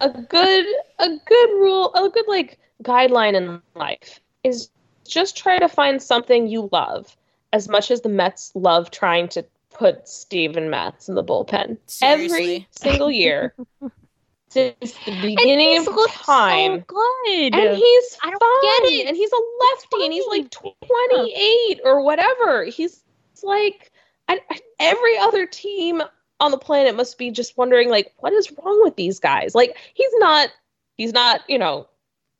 [0.00, 0.66] a good
[0.98, 4.70] a good rule a good like guideline in life is
[5.06, 7.16] just try to find something you love
[7.52, 12.66] as much as the Mets love trying to put Steven Matz in the bullpen every
[12.70, 13.54] single year
[14.48, 16.78] since the beginning and of time.
[16.80, 17.54] so good.
[17.54, 19.06] and he's I don't fine, get it.
[19.08, 22.64] and he's a lefty, and he's like 28 or whatever.
[22.64, 23.02] He's
[23.42, 23.92] like
[24.28, 24.40] I-
[24.80, 26.02] every other team
[26.40, 29.54] on the planet must be just wondering like what is wrong with these guys?
[29.54, 30.48] Like he's not
[30.96, 31.86] he's not, you know,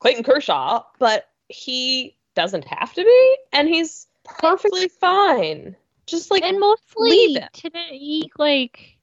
[0.01, 5.77] Clayton Kershaw, but he doesn't have to be and he's perfectly fine.
[6.09, 7.53] Just like and mostly it.
[7.53, 8.97] today, like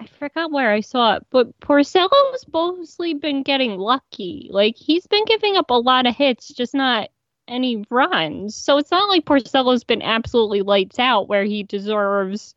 [0.00, 4.48] I forgot where I saw it, but Porcello's mostly been getting lucky.
[4.50, 7.10] Like he's been giving up a lot of hits, just not
[7.46, 8.56] any runs.
[8.56, 12.54] So it's not like Porcello's been absolutely lights out where he deserves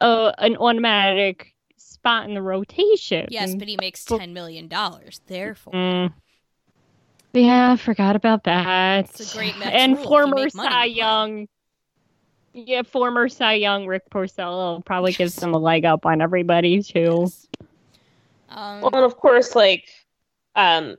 [0.00, 3.28] a an automatic spot in the rotation.
[3.30, 5.20] Yes, but he makes ten million dollars.
[5.26, 6.12] Therefore, Mm.
[7.32, 9.04] Yeah, I forgot about that.
[9.04, 10.06] It's a great Mets and rule.
[10.06, 10.86] Former make Cy you play.
[10.88, 11.48] Young.
[12.66, 17.20] Yeah, former Cy Young Rick Porcello probably gives them a leg up on everybody too.
[17.20, 17.46] yes.
[18.48, 19.88] Um, Well, and of course, like,
[20.56, 20.96] um,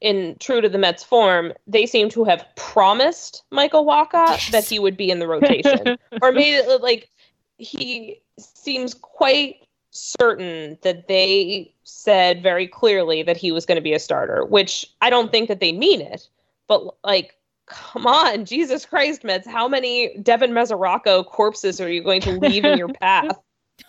[0.00, 4.50] in true to the Mets form, they seem to have promised Michael Wacha Yes.
[4.52, 7.10] that he would be in the rotation, or made it like
[7.58, 9.56] he seems quite
[9.90, 14.86] certain that they said very clearly that he was going to be a starter, which
[15.02, 16.28] I don't think that they mean it,
[16.68, 17.34] but like.
[17.66, 19.46] Come on, Jesus Christ, Mets!
[19.46, 23.36] How many Devin Mesoraco corpses are you going to leave in your path?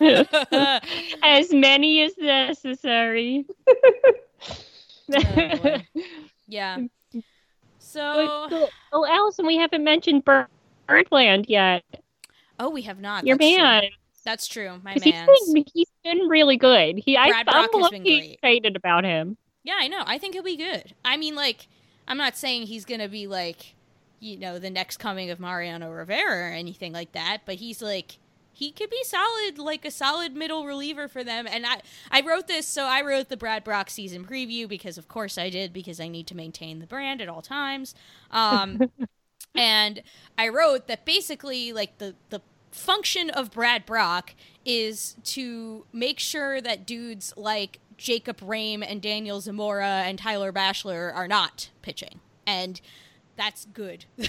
[1.22, 3.46] as many as necessary.
[5.14, 5.86] Oh, boy.
[6.46, 6.78] yeah.
[7.80, 10.48] So, But, oh, Allison, we haven't mentioned Bir-
[10.86, 11.82] Birdland yet.
[12.60, 13.26] oh, we have not.
[13.26, 13.56] Your That's true.
[13.64, 13.82] man,
[14.26, 14.80] That's true.
[14.84, 15.52] My 'Cause he's man's.
[15.54, 16.98] been, he's been really good.
[16.98, 18.32] He, I, Brad I'm Brach has been lucky great.
[18.34, 19.38] excited about him.
[19.64, 20.02] Yeah, I know.
[20.04, 20.94] I think he'll be good.
[21.02, 21.66] I mean, like,
[22.08, 23.74] I'm not saying he's gonna be like,
[24.18, 28.18] you know, the next coming of Mariano Rivera or anything like that, but he's like,
[28.58, 31.46] he could be solid, like a solid middle reliever for them.
[31.48, 35.06] And I, I wrote this, so I wrote the Brad Brach season preview because, of
[35.06, 37.94] course, I did because I need to maintain the brand at all times.
[38.32, 38.90] Um,
[39.54, 40.02] and
[40.36, 42.40] I wrote that basically, like the the
[42.72, 49.40] function of Brad Brach is to make sure that dudes like Jacob Rhame and Daniel
[49.40, 52.80] Zamora and Tyler Bashlor are not pitching, and
[53.36, 54.06] that's good.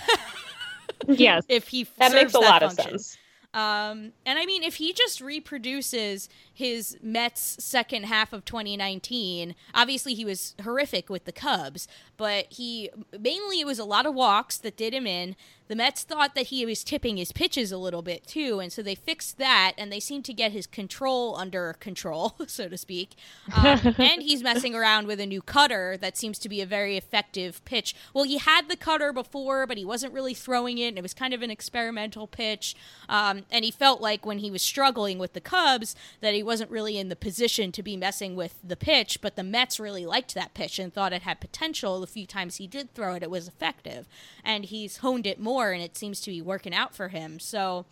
[1.08, 1.46] Yes.
[1.48, 3.18] if he That makes a lot of sense.
[3.54, 10.14] Um, and I mean, if he just reproduces his Mets second half of 2019, obviously
[10.14, 11.88] he was horrific with the Cubs,
[12.20, 15.38] but he mainly it was a lot of walks that did him in.
[15.70, 18.82] The Mets thought that he was tipping his pitches a little bit too, and so
[18.82, 23.14] they fixed that, and they seemed to get his control under control, so to speak.
[23.56, 26.98] Um, and he's messing around with a new cutter that seems to be a very
[26.98, 27.96] effective pitch.
[28.16, 31.14] Well, he had the cutter before, but he wasn't really throwing it, and it was
[31.14, 32.76] kind of an experimental pitch.
[33.08, 36.72] Um, and he felt like when he was struggling with the Cubs that he wasn't
[36.72, 40.34] really in the position to be messing with the pitch, but the Mets really liked
[40.34, 42.00] that pitch and thought it had potential.
[42.10, 44.08] Few times he did throw it, it was effective.
[44.44, 47.40] And he's honed it more, and it seems to be working out for him.
[47.40, 47.86] So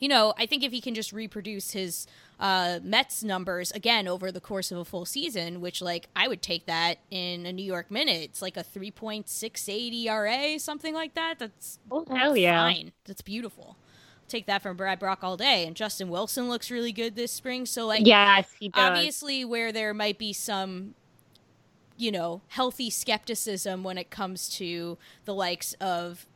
[0.00, 2.06] you know, I think if he can just reproduce his
[2.40, 6.42] uh, Mets numbers again over the course of a full season, which like I would
[6.42, 10.58] take that in a New York minute, it's like a three point six eight ERA,
[10.58, 11.38] something like that.
[11.38, 12.60] That's Oh, hell yeah.
[12.66, 12.92] fine.
[13.04, 13.76] That's beautiful.
[14.26, 15.64] Take that from Brad Brach all day.
[15.66, 17.64] And Justin Wilson looks really good this spring.
[17.64, 18.82] So like, Yes, he does.
[18.82, 20.94] obviously where there might be some
[21.96, 26.26] you know healthy skepticism when it comes to the likes of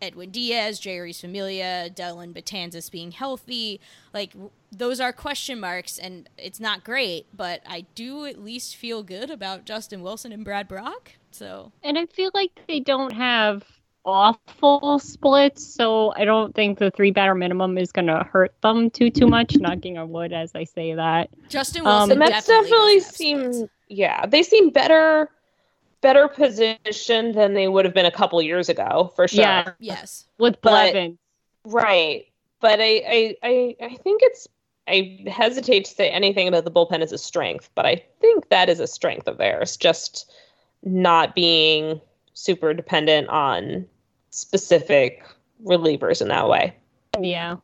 [0.00, 3.80] Edwin Diaz, Jeurys Familia, Dellin Betances being healthy,
[4.12, 4.32] like
[4.70, 7.26] those are question marks, and it's not great.
[7.34, 11.18] But I do at least feel good about Justin Wilson and Brad Brach.
[11.30, 13.64] So And I feel like they don't have
[14.04, 18.90] awful splits, so I don't think the three batter minimum is going to hurt them
[18.90, 19.56] too too much.
[19.56, 21.30] Knocking on wood as I say that.
[21.48, 23.72] Justin Um, Wilson Mets definitely, definitely splits.
[23.92, 25.30] Yeah, they seem better,
[26.00, 29.42] better positioned than they would have been a couple years ago, for sure.
[29.42, 29.72] Yeah.
[29.78, 30.24] yes.
[30.38, 31.18] With But- Blevins.
[31.64, 32.26] Right,
[32.60, 34.48] but I, I, I, I think it's.
[34.88, 38.68] I hesitate to say anything about the bullpen as a strength, but I think that
[38.68, 39.76] is a strength of theirs.
[39.76, 40.32] Just
[40.82, 42.00] not being
[42.34, 43.86] super dependent on
[44.30, 45.22] specific
[45.64, 46.74] relievers in that way.
[47.20, 47.58] Yeah.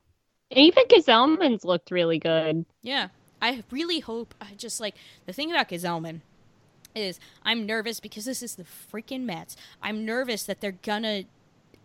[0.52, 2.64] And even Gsellman's looked really good.
[2.82, 3.08] Yeah.
[3.40, 4.94] I really hope I just like
[5.26, 6.20] the thing about Gsellman
[6.94, 9.56] is I'm nervous because this is the freaking Mets.
[9.82, 11.24] I'm nervous that they're gonna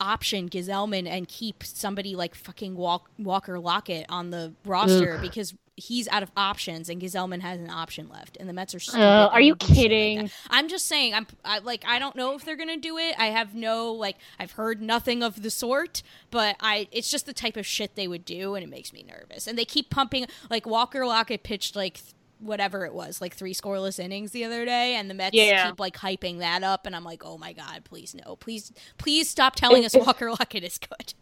[0.03, 5.21] option Gsellman and keep somebody like fucking Walk- Walker Lockett on the roster Ugh.
[5.21, 8.97] because he's out of options and Gsellman has an option left and the Mets are
[8.97, 10.23] uh, are you kidding?
[10.23, 13.15] like I'm just saying I'm I, like I don't know if they're gonna do it.
[13.17, 17.33] I have no like I've heard nothing of the sort but I it's just the
[17.33, 19.47] type of shit they would do and it makes me nervous.
[19.47, 21.99] And they keep pumping like Walker Lockett pitched like
[22.43, 25.67] whatever it was, like three scoreless innings the other day, and the Mets yeah.
[25.67, 29.29] keep like hyping that up, and I'm like, oh my god, please no, please, please
[29.29, 31.13] stop telling us Walker Lockett is good.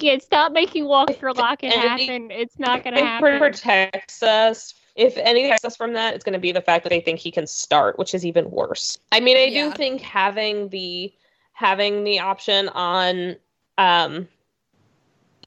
[0.00, 2.30] Yeah, stop making Walker Lockett happen.
[2.30, 3.34] It's not going to happen.
[3.34, 4.74] It protects us.
[4.96, 7.20] If anything protects us from that, it's going to be the fact that they think
[7.20, 8.98] he can start, which is even worse.
[9.12, 9.68] I mean, I yeah.
[9.68, 11.12] do think having the
[11.52, 13.36] having the option on,
[13.78, 14.28] um,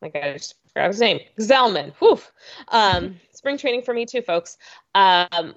[0.02, 1.94] like I just forgot his name, Gsellman.
[2.00, 2.20] Whew.
[2.70, 4.58] Um, spring training for me too, folks.
[4.96, 5.56] Um,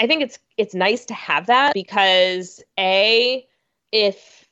[0.00, 3.46] I think it's it's nice to have that because a
[3.92, 4.48] if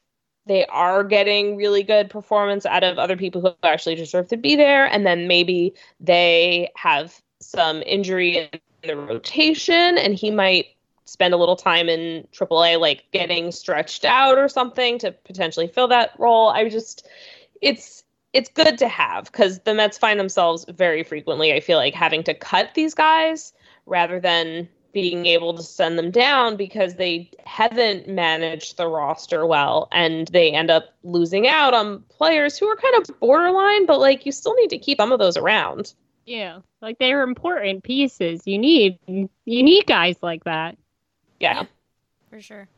[0.46, 4.56] they are getting really good performance out of other people who actually deserve to be
[4.56, 10.66] there, and then maybe they have some injury in the rotation, and he might
[11.04, 15.88] spend a little time in AAA, like getting stretched out or something to potentially fill
[15.88, 16.48] that role.
[16.48, 17.06] I just,
[17.60, 21.94] it's it's good to have because the Mets find themselves very frequently, I feel like,
[21.94, 23.52] having to cut these guys
[23.86, 29.88] rather than being able to send them down because they haven't managed the roster well
[29.92, 34.26] and they end up losing out on players who are kind of borderline, but like
[34.26, 35.94] you still need to keep some of those around.
[36.26, 36.60] Yeah.
[36.80, 38.42] Like they're important pieces.
[38.46, 40.76] You need you need guys like that.
[41.38, 41.64] Yeah.
[42.30, 42.68] For sure.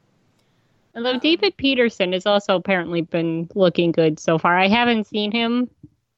[0.95, 4.59] Although David Peterson has also apparently been looking good so far.
[4.59, 5.71] I haven't seen him,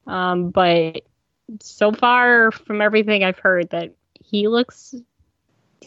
[0.05, 1.03] um, but
[1.61, 4.95] so far from everything I've heard, that he looks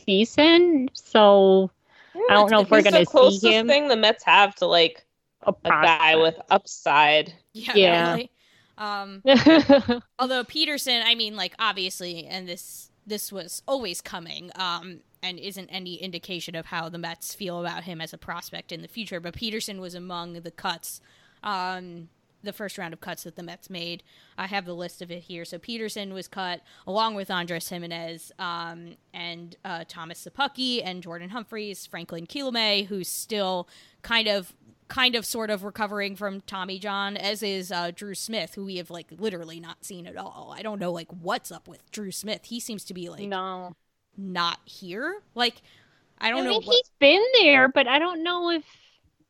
[0.07, 0.91] decent.
[0.95, 1.71] So
[2.15, 3.67] yeah, I don't know if we're gonna see him.
[3.67, 5.05] Thing the Mets have to like
[5.43, 7.35] a, a guy with upside.
[7.53, 7.73] Yeah.
[7.75, 8.11] yeah.
[8.13, 8.31] Really.
[8.79, 9.23] Um,
[10.19, 14.51] although Peterson, I mean, like obviously, and this this was always coming.
[14.55, 18.73] Um, and isn't any indication of how the Mets feel about him as a prospect
[18.73, 19.21] in the future.
[19.21, 21.01] But Peterson was among the cuts,
[21.43, 22.09] um,
[22.43, 24.03] the first round of cuts that the Mets made.
[24.37, 25.45] I have the list of it here.
[25.45, 31.31] So Peterson was cut along with Andres Gimenez um, and uh, Thomas Szapucki and Jordan
[31.31, 33.69] Humphreys, Franklin Kilome, who's still
[34.03, 34.55] kind of
[34.87, 38.77] kind of sort of recovering from Tommy John, as is uh, Drew Smith, who we
[38.77, 40.55] have like literally not seen at all.
[40.57, 42.47] I don't know like what's up with Drew Smith.
[42.47, 43.75] He seems to be like no
[44.19, 45.21] not here.
[45.35, 45.63] Like,
[46.19, 46.51] I don't I know.
[46.51, 46.75] Mean, what...
[46.75, 48.65] He's been there, but I don't know if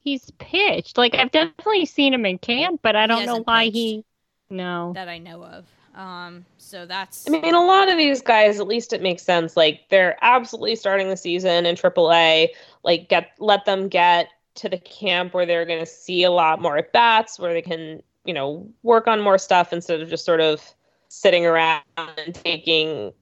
[0.01, 0.99] he's pitched.
[0.99, 4.05] Like, I've definitely seen him in camp, but I don't know why he.
[4.51, 5.67] No, that I know of.
[5.95, 7.29] Um, so that's.
[7.29, 9.57] I mean, a lot of these guys, at least it makes sense.
[9.57, 12.49] Like, they're absolutely starting the season in AAA.
[12.83, 16.63] Like, get let them get to the camp where they're going to see a lot
[16.63, 20.25] more at bats, where they can, you know, work on more stuff instead of just
[20.25, 20.63] sort of
[21.09, 23.13] sitting around and taking,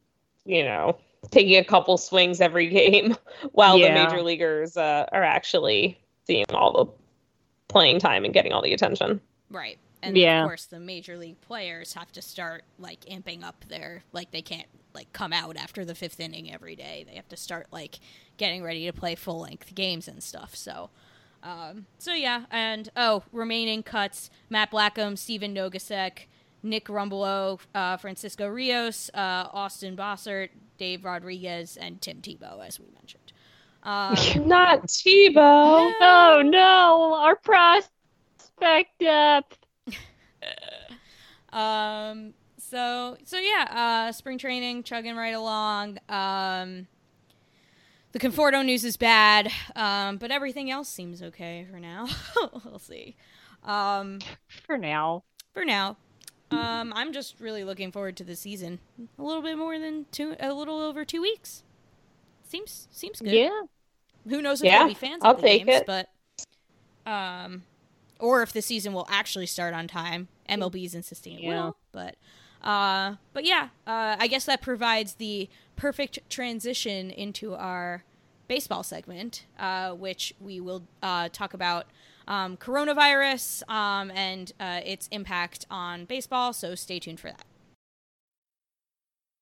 [0.45, 0.99] you know,
[1.31, 3.17] taking a couple swings every game
[3.53, 3.89] while yeah.
[3.89, 6.93] the major leaguers uh, are actually seeing all the
[7.73, 9.21] playing time and getting all the attention.
[9.51, 9.79] Right.
[10.03, 10.43] And yeah.
[10.43, 14.43] of course the major league players have to start like amping up their like they
[14.43, 17.05] can't like come out after the fifth inning every day.
[17.09, 17.99] They have to start like
[18.37, 20.55] getting ready to play full length games and stuff.
[20.55, 20.91] So
[21.43, 26.27] um so yeah, and oh, remaining cuts, Matt Blackham, Stephen Nogosek,
[26.69, 32.87] Nick Rumbelow, uh, Francisco Rios, uh, Austin Bossert, Dave Rodriguez, and Tim Tebow, as we
[32.95, 33.33] mentioned.
[33.83, 34.15] Um,
[34.49, 35.93] Not Tebow.
[36.01, 39.59] Oh no, our prospect depth.
[41.53, 42.35] um.
[42.59, 44.09] So so yeah.
[44.09, 45.99] Uh, spring training chugging right along.
[46.09, 46.89] Um.
[48.13, 52.07] The Conforto news is bad, um, but everything else seems okay for now.
[52.65, 53.15] we'll see.
[53.63, 54.21] Um,
[54.67, 55.25] for now.
[55.53, 55.99] For now.
[56.57, 58.81] Um, I'm just really looking forward to the season.
[59.19, 61.63] A little bit more than two, a little over two weeks.
[62.49, 63.33] Seems seems good.
[63.33, 63.63] Yeah.
[64.29, 65.87] Who knows if yeah, there'll be fans I'll at the games, it.
[65.87, 66.09] but
[67.07, 67.63] um,
[68.19, 70.29] or if the season will actually start on time.
[70.49, 71.65] MLB is insisting it yeah.
[71.65, 72.17] will, but
[72.63, 78.05] uh, but yeah, uh, I guess that provides the perfect transition into our
[78.49, 81.87] baseball segment, uh, which we will uh, talk about
[82.27, 86.53] um, coronavirus um, and uh, its impact on baseball.
[86.53, 87.45] So stay tuned for that.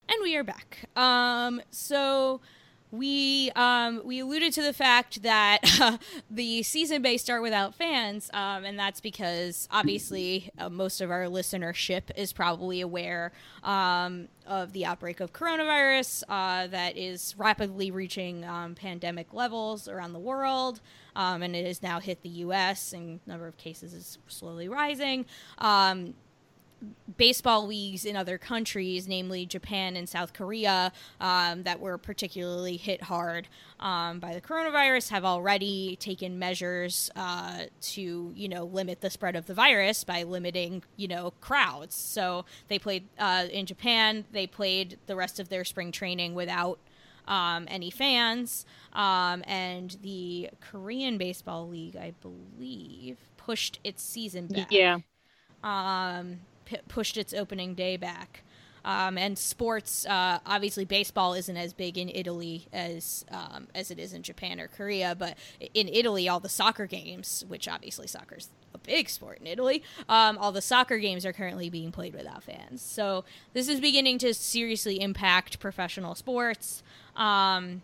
[0.07, 0.89] And we are back.
[0.95, 2.41] Um, so
[2.97, 5.97] we um, we alluded to the fact that uh,
[6.29, 11.25] the season may start without fans, um, and that's because obviously uh, most of our
[11.25, 13.31] listenership is probably aware
[13.63, 20.13] um, of the outbreak of coronavirus uh, that is rapidly reaching um, pandemic levels around
[20.13, 20.81] the world.
[21.17, 22.91] Um, and it has now hit the U.S.
[22.91, 25.25] and number of cases is slowly rising.
[27.17, 33.03] Baseball leagues in other countries, namely Japan and South Korea, um, that were particularly hit
[33.03, 33.47] hard
[33.79, 39.35] um, by the coronavirus, have already taken measures uh, to, you know, limit the spread
[39.35, 41.95] of the virus by limiting, you know, crowds.
[41.95, 44.25] So they played uh, in Japan.
[44.31, 46.79] They played the rest of their spring training without.
[47.27, 54.67] Um, any fans, um, and the Korean Baseball League, I believe, pushed its season back.
[54.69, 54.99] Yeah.
[55.63, 58.43] Um, p- pushed its opening day back.
[58.83, 63.97] Um, and sports, uh, obviously, baseball isn't as big in Italy as um, as it
[63.97, 65.15] is in Japan or Korea.
[65.15, 65.37] But
[65.73, 70.37] in Italy, all the soccer games, which obviously soccer's a big sport in Italy, um,
[70.37, 72.83] all the soccer games are currently being played without fans.
[72.83, 76.83] So this is beginning to seriously impact professional sports.
[77.15, 77.81] Um,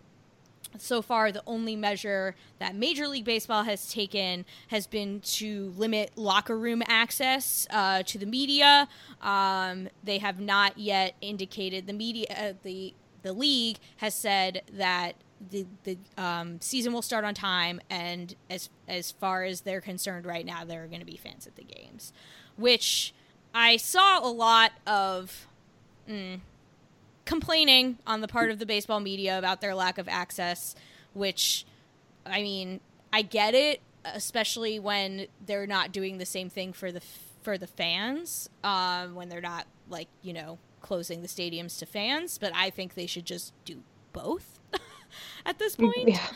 [0.78, 6.12] so far the only measure that major league baseball has taken has been to limit
[6.16, 8.88] locker room access uh, to the media.
[9.20, 15.14] Um, they have not yet indicated the media uh, the the league has said that
[15.50, 20.26] the the um, season will start on time and as as far as they're concerned
[20.26, 22.12] right now there are going to be fans at the games
[22.56, 23.12] which
[23.54, 25.46] i saw a lot of
[26.08, 26.38] mm,
[27.24, 30.74] complaining on the part of the baseball media about their lack of access,
[31.14, 31.64] which,
[32.26, 32.80] I mean,
[33.12, 37.02] I get it, especially when they're not doing the same thing for the
[37.42, 42.38] for the fans, um, when they're not like you know closing the stadiums to fans.
[42.38, 44.58] But I think they should just do both
[45.46, 46.08] at this point.
[46.08, 46.26] Yeah.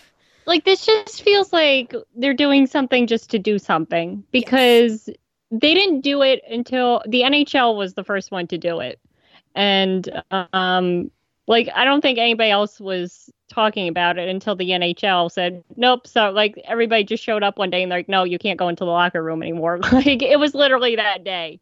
[0.45, 5.17] Like this just feels like they're doing something just to do something because yes.
[5.51, 9.01] they didn't do it until the NHL was the first one to do it
[9.57, 11.11] and um,
[11.49, 16.07] like I don't think anybody else was talking about it until the NHL said nope.
[16.07, 18.69] So like everybody just showed up one day and they're like, no, you can't go
[18.69, 19.79] into the locker room anymore.
[19.93, 21.61] like it was literally that day,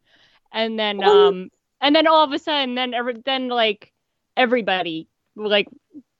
[0.53, 3.93] and then um, and then all of a sudden, then every then like
[4.37, 5.69] everybody like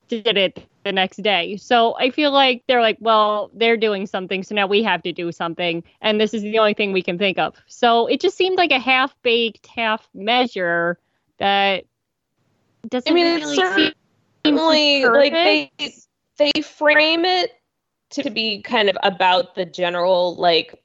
[0.09, 1.57] did it the next day.
[1.57, 5.13] So I feel like they're like, well, they're doing something, so now we have to
[5.13, 7.57] do something, and this is the only thing we can think of.
[7.67, 10.99] So it just seemed like a half baked, half measure
[11.39, 11.85] that
[12.89, 13.57] doesn't I mean, really
[14.45, 15.73] certainly like they
[16.39, 17.53] they frame it
[18.11, 20.83] to be kind of about the general like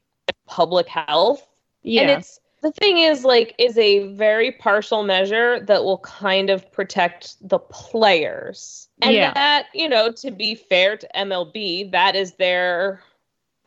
[0.48, 1.46] public health.
[1.84, 2.02] Yeah.
[2.02, 6.70] And it's the thing is like is a very partial measure that will kind of
[6.72, 8.90] protect the players.
[9.02, 9.34] And yeah.
[9.34, 13.02] that, you know, to be fair to MLB, that is their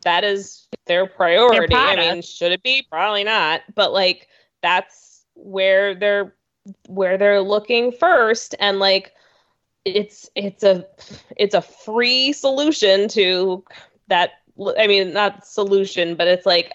[0.03, 1.73] that is their priority.
[1.73, 2.85] I mean, should it be?
[2.89, 3.61] Probably not.
[3.73, 4.27] But like
[4.61, 6.35] that's where they're
[6.87, 9.13] where they're looking first and like
[9.85, 10.85] it's it's a
[11.37, 13.63] it's a free solution to
[14.07, 14.31] that
[14.77, 16.73] i mean not solution but it's like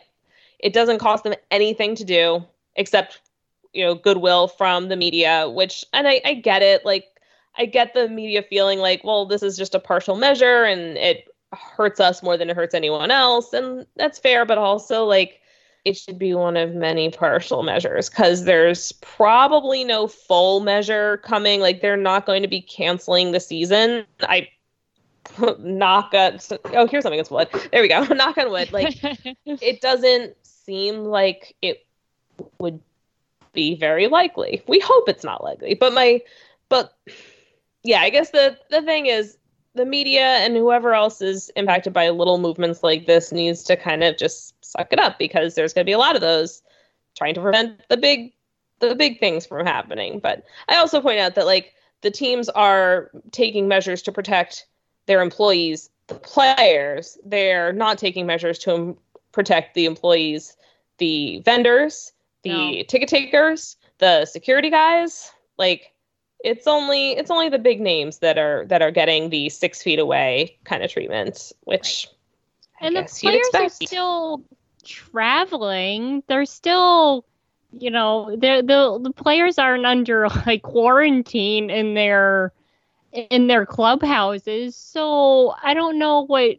[0.59, 2.45] it doesn't cost them anything to do
[2.77, 3.21] except
[3.73, 7.07] you know goodwill from the media which and i, I get it like
[7.57, 11.29] i get the media feeling like well this is just a partial measure and it
[11.55, 15.41] hurts us more than it hurts anyone else and that's fair but also like
[15.85, 21.61] it should be one of many partial measures because there's probably no full measure coming.
[21.61, 24.05] Like they're not going to be canceling the season.
[24.23, 24.49] I
[25.59, 26.39] knock on
[26.75, 27.49] oh here's something that's wood.
[27.73, 28.03] There we go.
[28.15, 28.73] knock on wood.
[28.73, 28.99] Like
[29.47, 31.87] it doesn't seem like it
[32.59, 32.81] would
[33.53, 34.63] be very likely.
[34.67, 35.75] We hope it's not likely.
[35.75, 36.21] But my
[36.69, 36.97] but
[37.83, 39.39] yeah, I guess the the thing is
[39.79, 44.03] the media and whoever else is impacted by little movements like this needs to kind
[44.05, 46.63] of just suck it up because there's going to be a lot of those
[47.17, 48.33] trying to prevent the big
[48.81, 50.21] the big things from happening.
[50.21, 54.67] But I also point out that like the teams are taking measures to protect
[55.07, 57.17] their employees, the players.
[57.25, 58.97] They're not taking measures to um,
[59.33, 60.57] protect the employees,
[60.99, 62.13] the vendors,
[62.43, 62.83] the no.
[62.89, 65.31] ticket takers, the security guys.
[65.57, 65.93] Like
[66.41, 69.99] it's only it's only the big names that are that are getting the six feet
[69.99, 72.09] away kind of treatment, which
[72.81, 72.87] right.
[72.87, 74.43] and the players are still
[74.85, 76.23] traveling.
[76.29, 77.25] They're still
[77.73, 82.53] you know the the the players aren't under like quarantine in their
[83.13, 86.57] in their clubhouses so i don't know what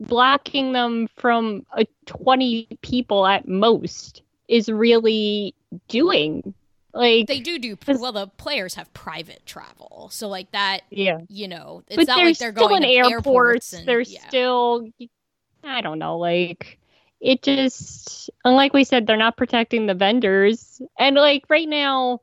[0.00, 5.54] blocking them from uh, 20 people at most is really
[5.86, 6.52] doing
[6.94, 8.12] Like they do do well.
[8.12, 10.80] The players have private travel, so like that.
[10.90, 13.14] Yeah, you know, it's but not like they're going in to airports.
[13.14, 14.28] airports and, they're yeah.
[14.28, 14.86] still,
[15.64, 16.78] I don't know, like
[17.20, 22.20] it just, and like we said, they're not protecting the vendors, and like right now,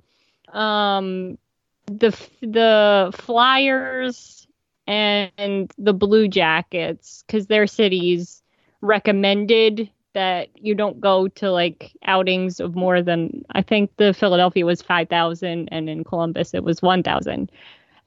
[0.54, 1.40] um,
[1.88, 4.48] the the Flyers
[4.86, 8.44] and the Blue Jackets, because their cities
[8.82, 14.66] recommended that you don't go to like outings of more than I think the Philadelphia
[14.66, 17.52] was 5,000 and in Columbus it was 1,000.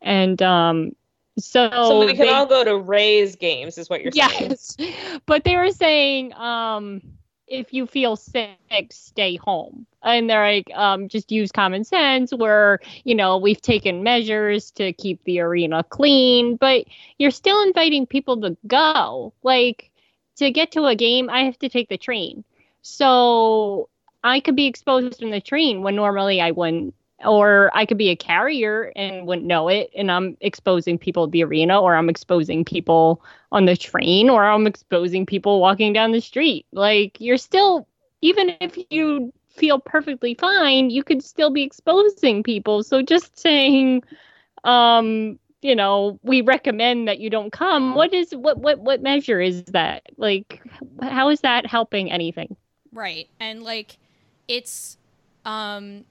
[0.00, 0.96] And um
[1.38, 4.50] so So we can they- all go to Rays games, is what you're saying.
[4.50, 4.76] Yes.
[5.26, 7.00] But they were saying um
[7.48, 8.56] if you feel sick,
[8.90, 9.84] stay home.
[10.02, 14.94] And they're like, um, just use common sense where, you know, we've taken measures to
[14.94, 16.86] keep the arena clean, but
[17.18, 19.34] you're still inviting people to go.
[19.42, 19.90] Like
[20.42, 22.44] to get to a game, I have to take the train.
[22.82, 23.88] So
[24.22, 26.94] I could be exposed in the train when normally I wouldn't.
[27.24, 31.30] Or I could be a carrier and wouldn't know it, and I'm exposing people at
[31.30, 33.22] the arena, or I'm exposing people
[33.52, 36.66] on the train, or I'm exposing people walking down the street.
[36.72, 37.86] Like, you're still,
[38.22, 42.82] even if you feel perfectly fine, you could still be exposing people.
[42.82, 44.02] So just saying,
[44.64, 47.94] um, you know, we recommend that you don't come.
[47.94, 50.02] What is what what what measure is that?
[50.16, 50.62] Like,
[51.00, 52.56] how is that helping anything?
[52.92, 53.28] Right.
[53.40, 53.98] And like
[54.48, 54.98] it's
[55.44, 56.04] um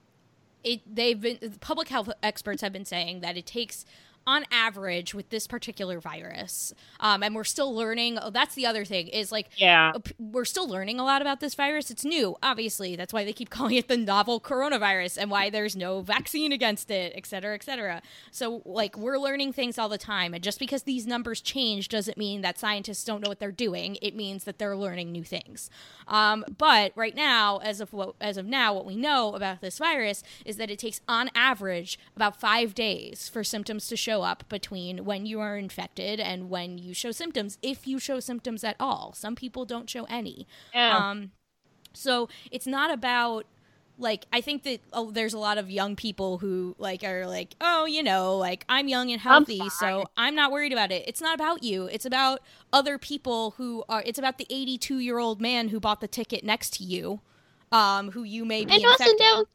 [0.64, 3.86] it they've been public health experts have been saying that it takes
[4.28, 8.86] on average with this particular virus um, and we're still learning oh, that's the other
[8.86, 9.94] thing is like Yeah.
[10.20, 11.90] we're still learning a lot about this virus.
[11.90, 12.96] It's new obviously.
[12.96, 16.92] That's why they keep calling it the novel coronavirus and why there's no vaccine against
[16.92, 18.02] it et cetera et cetera.
[18.32, 22.18] So like we're learning things all the time and just because these numbers change doesn't
[22.18, 23.98] mean that scientists don't know what they're doing.
[24.02, 25.70] It means that they're learning new things.
[26.08, 29.78] Um, but right now as of what as of now what we know about this
[29.78, 34.44] virus is that it takes on average about five days for symptoms to show up
[34.50, 38.76] between when you are infected and when you show symptoms if you show symptoms at
[38.78, 40.98] all some people don't show any Yeah.
[40.98, 41.32] um,
[41.94, 43.46] so it's not about
[43.98, 47.54] like I think that oh, there's a lot of young people who like are like,
[47.62, 49.70] oh, you know, like I'm young and healthy, fine.
[49.70, 51.04] so I'm not worried about it.
[51.08, 51.86] It's not about you.
[51.86, 52.42] It's about
[52.74, 54.02] other people who are.
[54.06, 57.22] It's about the 82 year old man who bought the ticket next to you,
[57.72, 59.46] um, who you may be and also now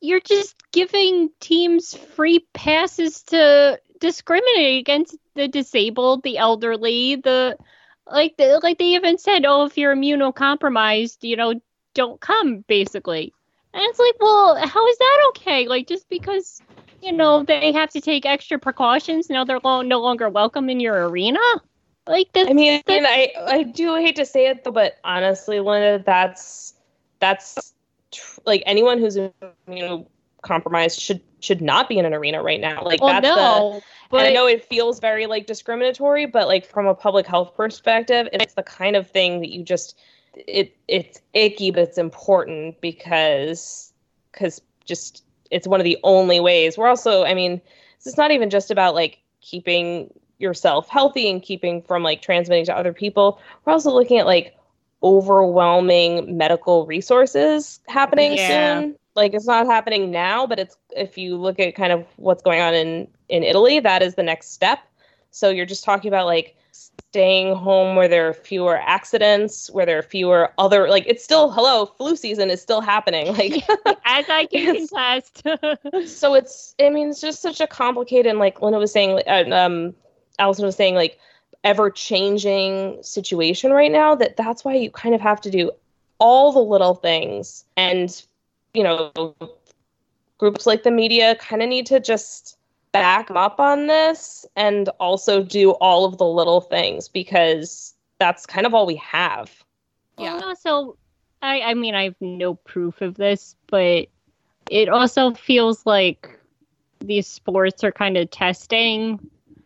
[0.00, 7.56] you're just giving teams free passes to discriminate against the disabled, the elderly, the
[8.06, 11.54] like the, like they even said, oh, if you're immunocompromised, you know,
[11.94, 13.32] don't come basically.
[13.72, 15.66] And it's like, well, how is that okay?
[15.68, 16.60] Like just because
[17.00, 20.80] you know they have to take extra precautions, now they're lo- no longer welcome in
[20.80, 21.40] your arena.
[22.06, 25.60] Like that's I mean, that's- I I do hate to say it though, but honestly,
[25.60, 26.74] Linda, that's
[27.20, 27.72] that's
[28.12, 29.16] tr- like anyone who's
[30.44, 32.82] immunocompromised should should not be in an arena right now.
[32.84, 36.66] Like well, that's the no, but I know it feels very like discriminatory, but like
[36.66, 39.98] from a public health perspective, it's the kind of thing that you just
[40.34, 43.92] it it's icky, but it's important because
[44.32, 46.76] because just it's one of the only ways.
[46.76, 47.60] We're also, I mean,
[48.04, 52.76] it's not even just about like keeping yourself healthy and keeping from like transmitting to
[52.76, 53.38] other people.
[53.64, 54.56] We're also looking at like
[55.02, 58.80] overwhelming medical resources happening Yeah.
[58.80, 58.96] soon.
[59.14, 62.60] Like it's not happening now, but it's if you look at kind of what's going
[62.60, 64.80] on in in Italy, that is the next step.
[65.30, 69.98] So you're just talking about like staying home where there are fewer accidents, where there
[69.98, 73.26] are fewer other like it's still hello, flu season is still happening.
[73.34, 73.64] Like
[74.04, 75.42] as I can contest.
[76.06, 79.44] so it's i mean it's just such a complicated and like linda was saying uh,
[79.52, 79.94] um
[80.38, 81.18] allison was saying like
[81.62, 85.70] ever changing situation right now that that's why you kind of have to do
[86.18, 88.24] all the little things and
[88.74, 89.12] you know
[90.38, 92.58] groups like the media kind of need to just
[92.92, 98.66] back up on this and also do all of the little things because that's kind
[98.66, 99.64] of all we have
[100.18, 100.34] Yeah.
[100.36, 100.96] Well, also,
[101.42, 104.08] I I mean I have no proof of this, but
[104.70, 106.38] it also feels like
[107.00, 109.18] these sports are kind of testing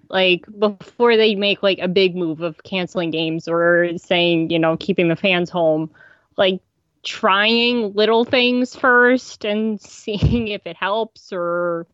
[0.09, 4.77] like before they make like a big move of canceling games or saying, you know,
[4.79, 5.91] keeping the fans home,
[6.37, 6.61] like
[7.03, 11.87] trying little things first and seeing if it helps or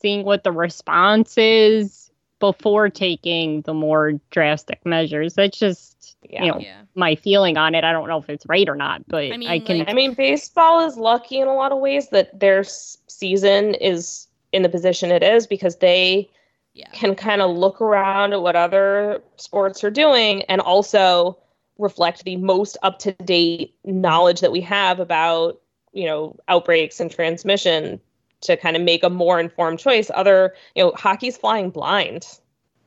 [0.00, 5.34] seeing what the response is before taking the more drastic measures.
[5.34, 6.44] That's just Yeah.
[6.44, 6.82] you know yeah.
[6.94, 7.82] my feeling on it.
[7.82, 9.78] I don't know if it's right or not, but I I, mean, can.
[9.78, 14.28] like- I mean, baseball is lucky in a lot of ways that their season is
[14.52, 16.28] in the position it is because they
[16.74, 16.88] Yeah.
[16.92, 21.38] can kind of look around at what other sports are doing and also
[21.78, 25.60] reflect the most up to date knowledge that we have about
[25.92, 28.00] you know outbreaks and transmission
[28.42, 30.10] to kind of make a more informed choice.
[30.14, 32.26] Other you know hockey's flying blind.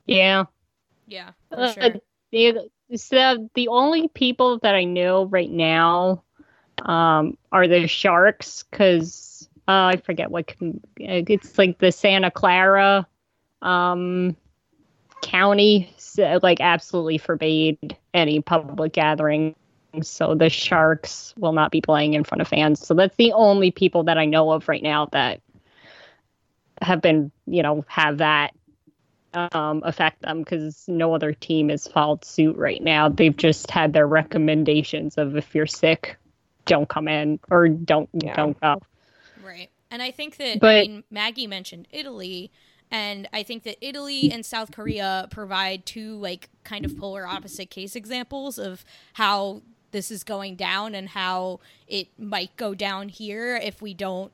[0.06, 0.44] Yeah.
[1.06, 1.94] Yeah, for Uh, sure.
[2.30, 6.22] the, so the only people that I know right now
[6.82, 13.06] um, are the Sharks because uh, I forget what com- it's like the Santa Clara
[13.62, 14.36] um,
[15.22, 15.92] County
[16.42, 19.54] like absolutely forbade any public gathering.
[20.02, 22.84] So the Sharks will not be playing in front of fans.
[22.86, 25.40] So that's the only people that I know of right now that
[26.80, 28.54] have been, you know, have that
[29.34, 33.08] um, affect them because no other team has followed suit right now.
[33.08, 36.16] They've just had their recommendations of if you're sick,
[36.66, 38.34] don't come in or don't Yeah.
[38.34, 38.80] don't go.
[39.44, 39.70] Right.
[39.90, 42.50] And I think that I But- mean Maggie mentioned Italy
[42.90, 47.70] and I think that Italy and South Korea provide two like kind of polar opposite
[47.70, 48.84] case examples of
[49.14, 49.62] how
[49.92, 54.32] this is going down and how it might go down here if we don't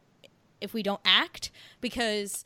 [0.60, 1.50] if we don't act.
[1.80, 2.44] Because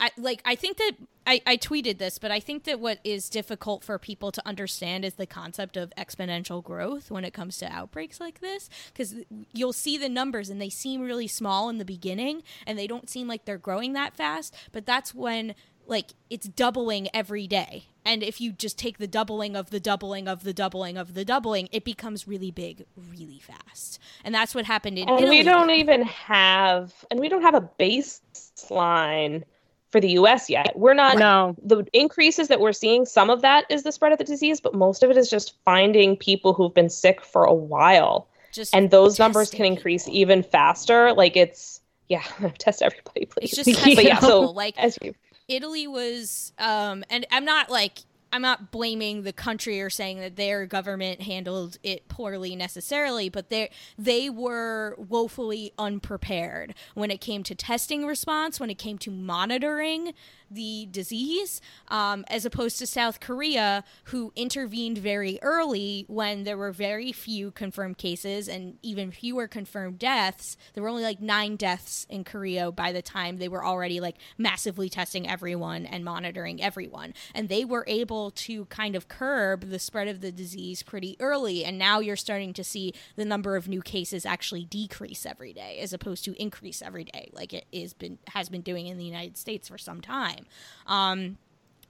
[0.00, 0.92] I like I think that
[1.26, 5.04] I, I tweeted this, but I think that what is difficult for people to understand
[5.04, 8.68] is the concept of exponential growth when it comes to outbreaks like this.
[8.92, 9.14] Because
[9.52, 13.10] you'll see the numbers and they seem really small in the beginning and they don't
[13.10, 14.54] seem like they're growing that fast.
[14.72, 15.54] But that's when
[15.86, 17.86] like it's doubling every day.
[18.04, 21.24] And if you just take the doubling of the doubling of the doubling of the
[21.24, 23.98] doubling, it becomes really big really fast.
[24.24, 25.38] And that's what happened in And Italy.
[25.38, 29.44] we don't even have and we don't have a baseline
[29.90, 30.72] for the US yet.
[30.76, 34.18] We're not No, the increases that we're seeing, some of that is the spread of
[34.18, 37.54] the disease, but most of it is just finding people who've been sick for a
[37.54, 38.28] while.
[38.52, 40.18] just And those numbers can increase people.
[40.18, 41.12] even faster.
[41.12, 42.22] Like it's yeah,
[42.58, 43.52] test everybody, please.
[43.58, 45.14] It's just but yeah, so like as you
[45.48, 47.98] Italy was um and I'm not like
[48.32, 53.50] I'm not blaming the country or saying that their government handled it poorly necessarily, but
[53.50, 59.10] they they were woefully unprepared when it came to testing response, when it came to
[59.10, 60.14] monitoring
[60.50, 66.72] the disease, um, as opposed to South Korea, who intervened very early when there were
[66.72, 70.56] very few confirmed cases and even fewer confirmed deaths.
[70.74, 74.16] There were only like nine deaths in Korea by the time they were already like
[74.36, 77.14] massively testing everyone and monitoring everyone.
[77.32, 81.64] And they were able to kind of curb the spread of the disease pretty early.
[81.64, 85.78] And now you're starting to see the number of new cases actually decrease every day
[85.78, 89.04] as opposed to increase every day, like it is been has been doing in the
[89.04, 90.44] United States for some time.
[90.86, 91.38] Um,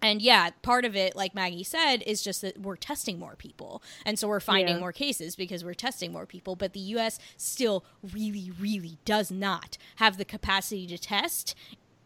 [0.02, 3.82] and yeah, part of it, like Maggie said, is just that we're testing more people.
[4.06, 4.80] And so we're finding Yeah.
[4.80, 6.56] more cases because we're testing more people.
[6.56, 11.54] But the US still really, really does not have the capacity to test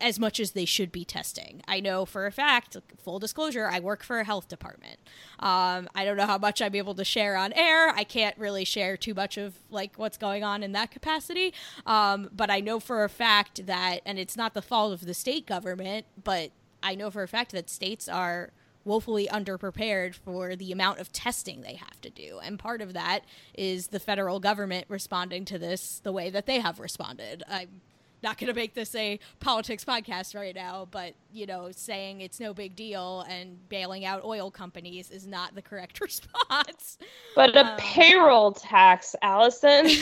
[0.00, 1.62] as much as they should be testing.
[1.68, 4.98] I know for a fact, full disclosure, I work for a health department.
[5.38, 7.90] Um, I don't know how much I'm able to share on air.
[7.90, 11.54] I can't really share too much of like what's going on in that capacity.
[11.86, 15.14] Um, but I know for a fact that, and it's not the fault of the
[15.14, 16.50] state government, but
[16.82, 18.50] I know for a fact that states are
[18.84, 22.38] woefully underprepared for the amount of testing they have to do.
[22.42, 23.20] And part of that
[23.54, 27.42] is the federal government responding to this the way that they have responded.
[27.48, 27.80] I'm
[28.24, 32.40] not going to make this a politics podcast right now, but you know, saying it's
[32.40, 36.98] no big deal and bailing out oil companies is not the correct response.
[37.36, 39.86] but a Um, payroll tax, Allison.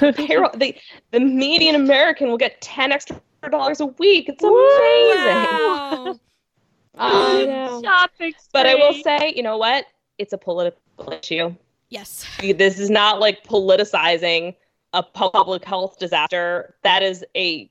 [0.14, 0.74] payroll the
[1.10, 4.28] the median American will get ten extra dollars a week.
[4.28, 5.34] It's amazing.
[5.34, 6.20] Wow.
[6.96, 7.82] I know.
[7.84, 8.34] shopping.
[8.52, 9.84] But I will say, you know what?
[10.18, 11.54] It's a political issue.
[11.90, 12.26] yes.
[12.40, 14.54] This is not like politicizing
[14.92, 16.74] a public health disaster.
[16.82, 17.70] That is a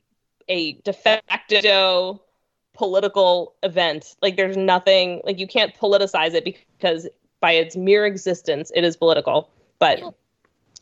[0.49, 2.21] a de facto
[2.73, 4.15] political event.
[4.21, 7.07] Like there's nothing like you can't politicize it because
[7.39, 9.49] by its mere existence it is political.
[9.79, 10.01] But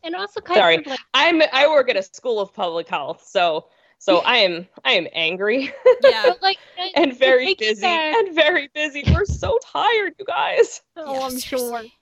[0.04, 0.76] and also kind Sorry.
[0.78, 3.66] of like I'm I work at a school of public health, so
[3.98, 5.72] so I am I am angry
[6.04, 6.34] Yeah.
[6.42, 6.58] like
[6.96, 9.04] and very busy back- and very busy.
[9.12, 10.82] We're so tired, you guys.
[10.98, 11.58] Oh, Yeah, I'm sure.
[11.60, 11.94] seriously.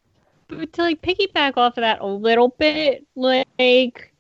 [0.49, 4.12] But to like piggyback off of that a little bit, like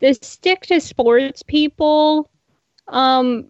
[0.00, 2.28] the stick to sports people,
[2.88, 3.46] um,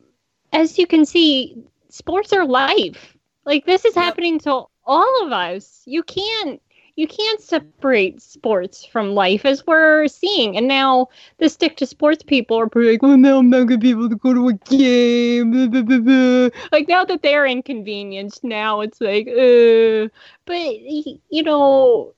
[0.53, 1.57] as you can see,
[1.89, 3.17] sports are life.
[3.45, 5.83] Like this is happening to all of us.
[5.87, 6.61] You can't
[6.97, 10.57] you can't separate sports from life as we're seeing.
[10.57, 13.79] And now the stick to sports people are pretty like, well, now I'm not gonna
[13.79, 15.51] be able to go to a game.
[15.51, 20.09] blah, blah, blah, blah." Like now that they're inconvenienced, now it's like, uh.
[20.47, 20.81] But
[21.31, 22.15] you know,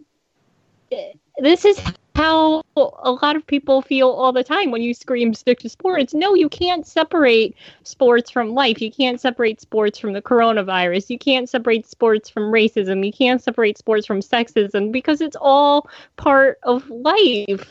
[1.39, 1.81] this is
[2.19, 6.14] how a lot of people feel all the time when you scream stick to sports.
[6.14, 7.55] No, you can't separate
[7.85, 8.81] sports from life.
[8.83, 11.11] You can't separate sports from the coronavirus.
[11.11, 13.07] You can't separate sports from racism.
[13.07, 17.71] You can't separate sports from sexism because it's all part of life.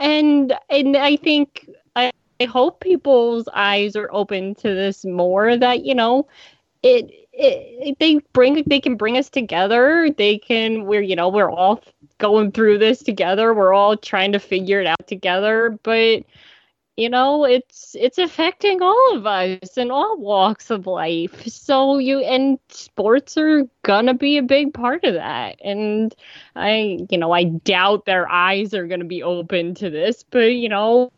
[0.00, 5.54] And and I think I I hope people's eyes are open to this more.
[5.58, 6.26] That you know,
[6.82, 10.10] it, it they bring they can bring us together.
[10.16, 11.82] They can we're you know we're all
[12.18, 13.54] going through this together.
[13.54, 15.78] We're all trying to figure it out together.
[15.82, 16.24] But
[16.96, 22.20] you know it's it's affecting all of us in all walks of life so you
[22.20, 26.14] and sports are gonna be a big part of that and
[26.54, 30.68] i you know i doubt their eyes are gonna be open to this but you
[30.68, 31.10] know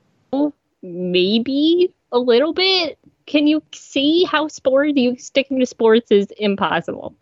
[0.83, 7.15] maybe a little bit can you see how sport you sticking to sports is impossible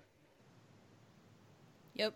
[1.95, 2.15] Yep.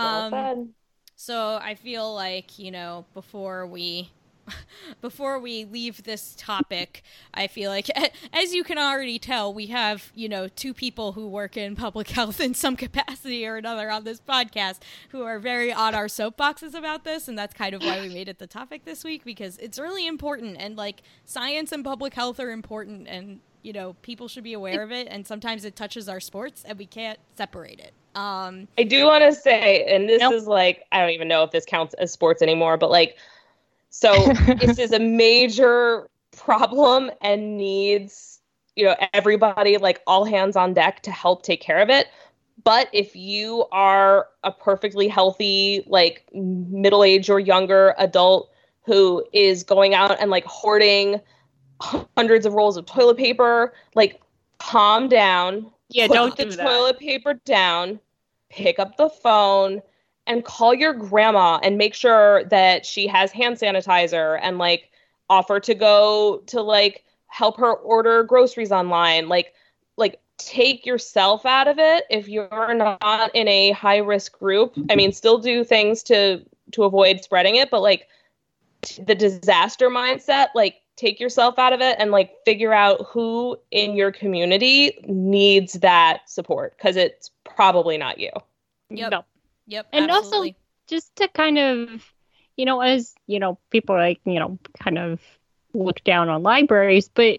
[0.00, 0.74] Well Um, said.
[1.16, 4.10] so I feel like, you know, before we
[5.00, 7.88] before we leave this topic, I feel like
[8.32, 12.08] as you can already tell, we have, you know, two people who work in public
[12.10, 14.80] health in some capacity or another on this podcast
[15.10, 18.28] who are very on our soapboxes about this and that's kind of why we made
[18.28, 22.40] it the topic this week because it's really important and like science and public health
[22.40, 26.08] are important and you know, people should be aware of it and sometimes it touches
[26.08, 27.92] our sports and we can't separate it.
[28.14, 30.34] Um I do want to say, and this Nope.
[30.34, 33.16] is like, I don't even know if this counts as sports anymore, but like,
[33.90, 38.40] so this is a major problem and needs,
[38.76, 42.08] you know, everybody, like all hands on deck to help take care of it.
[42.62, 48.50] But if you are a perfectly healthy, like middle age or younger adult
[48.84, 51.20] who is going out and like hoarding
[51.80, 54.20] hundreds of rolls of toilet paper, like
[54.58, 57.98] calm down, yeah put don't the do that toilet paper down,
[58.50, 59.80] pick up the phone,
[60.26, 64.90] and call your grandma and make sure that she has hand sanitizer and like
[65.28, 69.28] offer to go to like help her order groceries online.
[69.28, 69.54] Like
[69.96, 74.74] like take yourself out of it if you're not in a high risk group.
[74.88, 78.08] I mean, still do things to to avoid spreading it, but like
[78.82, 83.56] t- the disaster mindset, like take yourself out of it and like figure out who
[83.70, 88.30] in your community needs that support because it's probably not you.
[88.90, 89.10] Yep.
[89.10, 89.24] no
[89.70, 89.86] Yep.
[89.92, 90.44] And also-
[90.88, 92.04] just to kind of,
[92.56, 95.20] you know, as you know, people like you know, kind of
[95.72, 97.38] look down on libraries, but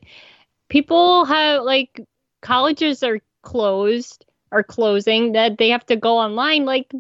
[0.70, 2.00] people have like
[2.42, 6.64] colleges are closed, are closing, that they have to go online.
[6.66, 6.94] Like,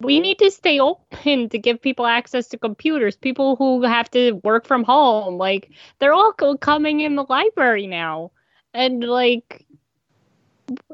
[0.00, 3.16] we need to stay open to give people access to computers.
[3.16, 7.88] People who have to work from home, like, they're all co- coming in the library
[7.88, 8.30] now,
[8.72, 9.66] and like.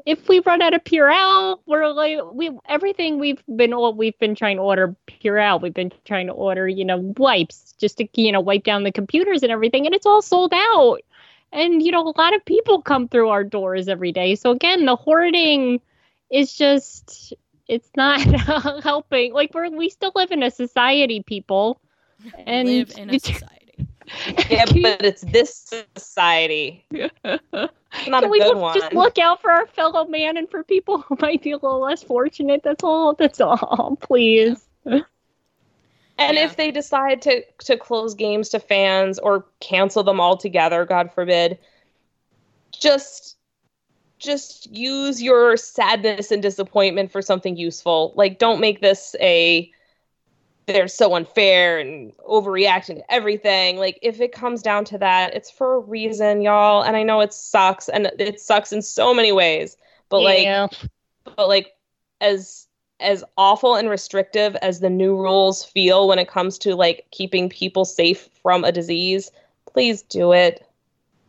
[0.05, 4.35] If we run out of Purell, we're like we everything we've been all we've been
[4.35, 5.61] trying to order Purell.
[5.61, 8.91] We've been trying to order, you know, wipes just to you know wipe down the
[8.91, 10.99] computers and everything, and it's all sold out.
[11.51, 14.35] And you know, a lot of people come through our doors every day.
[14.35, 15.81] So again, the hoarding
[16.29, 17.33] is just
[17.67, 18.21] it's not
[18.83, 19.33] helping.
[19.33, 21.79] Like we're we still live in a society, people.
[22.45, 23.54] And live in a society.
[24.49, 26.85] Yeah, but it's this society.
[26.91, 28.79] It's not Can a we good look- one.
[28.79, 31.79] just look out for our fellow man and for people who might be a little
[31.79, 32.61] less fortunate?
[32.63, 33.13] That's all.
[33.13, 33.97] That's all.
[34.01, 34.67] Please.
[36.17, 36.45] And Yeah.
[36.45, 41.57] if they decide to to close games to fans or cancel them altogether, God forbid,
[42.71, 43.37] just
[44.17, 48.13] just use your sadness and disappointment for something useful.
[48.15, 49.69] Like don't make this a
[50.67, 53.77] they're so unfair and overreacting to everything.
[53.77, 56.83] Like if it comes down to that, it's for a reason, y'all.
[56.83, 59.77] And I know it sucks and it sucks in so many ways.
[60.09, 60.45] But like
[61.35, 61.73] but like
[62.21, 62.67] as
[62.99, 67.49] as awful and restrictive as the new rules feel when it comes to like keeping
[67.49, 69.31] people safe from a disease
[69.71, 70.65] please do it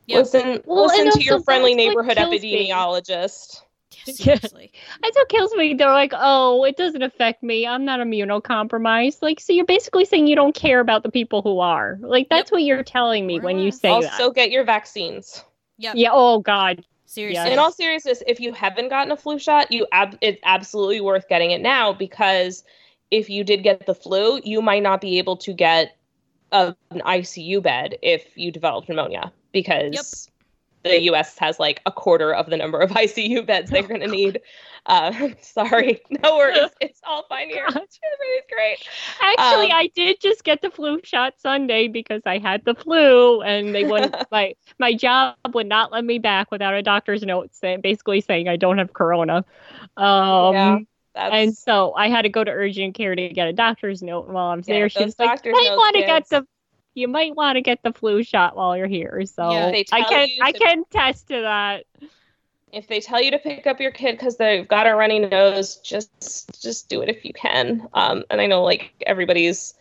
[0.07, 0.19] Yep.
[0.19, 3.63] listen Well, listen to your friendly neighborhood epidemiologist.
[3.63, 3.66] me.
[4.05, 4.73] Epidemiologist Yeah, seriously.
[5.03, 5.75] That's what kills me.
[5.75, 7.67] They're like, oh, it doesn't affect me.
[7.67, 9.23] I'm not immunocompromised.
[9.23, 11.99] Like, so you're basically saying you don't care about the people who are.
[12.01, 12.53] Like, that's Yep.
[12.53, 13.81] what you're telling me More when you less.
[13.81, 14.35] say also that.
[14.35, 15.43] get your vaccines
[15.79, 15.93] Yeah.
[15.95, 16.11] Yeah.
[16.13, 16.85] Oh God.
[17.09, 17.53] Seriously.
[17.53, 21.29] in all seriousness if you haven't gotten a flu shot you ab- it's absolutely worth
[21.29, 22.65] getting it now because
[23.13, 25.97] if you did get the flu you might not be able to get
[26.51, 30.29] a, an icu bed if you develop pneumonia because
[30.89, 34.09] the us has like a quarter of the number of icu beds they're going to
[34.09, 34.41] need
[34.87, 37.99] uh, sorry no worries it's all fine here it's
[38.51, 38.79] great
[39.21, 43.41] Actually, Um, I did just get the flu shot Sunday because I had the flu,
[43.43, 44.15] and they wouldn't.
[44.31, 48.49] my my job would not let me back without a doctor's note, saying basically saying
[48.49, 49.45] I don't have corona.
[49.97, 50.79] Um, Yeah,
[51.15, 54.27] that's and so I had to go to urgent care to get a doctor's note.
[54.27, 56.31] And while I'm Yeah, there, she's like, "You doctor's might notes, want to get kids."
[56.31, 56.47] the."
[56.97, 59.23] You might want to get the flu shot while you're here.
[59.27, 61.85] So Yeah, I can I to- can test to that.
[62.73, 65.77] if they tell you to pick up your kid because they've got a runny nose,
[65.77, 67.87] just just do it if you can.
[67.93, 69.75] Um, and I know like everybody's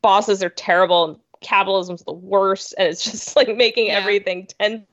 [0.00, 3.98] bosses are terrible and capitalism's the worst and it's just like making Yeah.
[3.98, 4.86] everything 10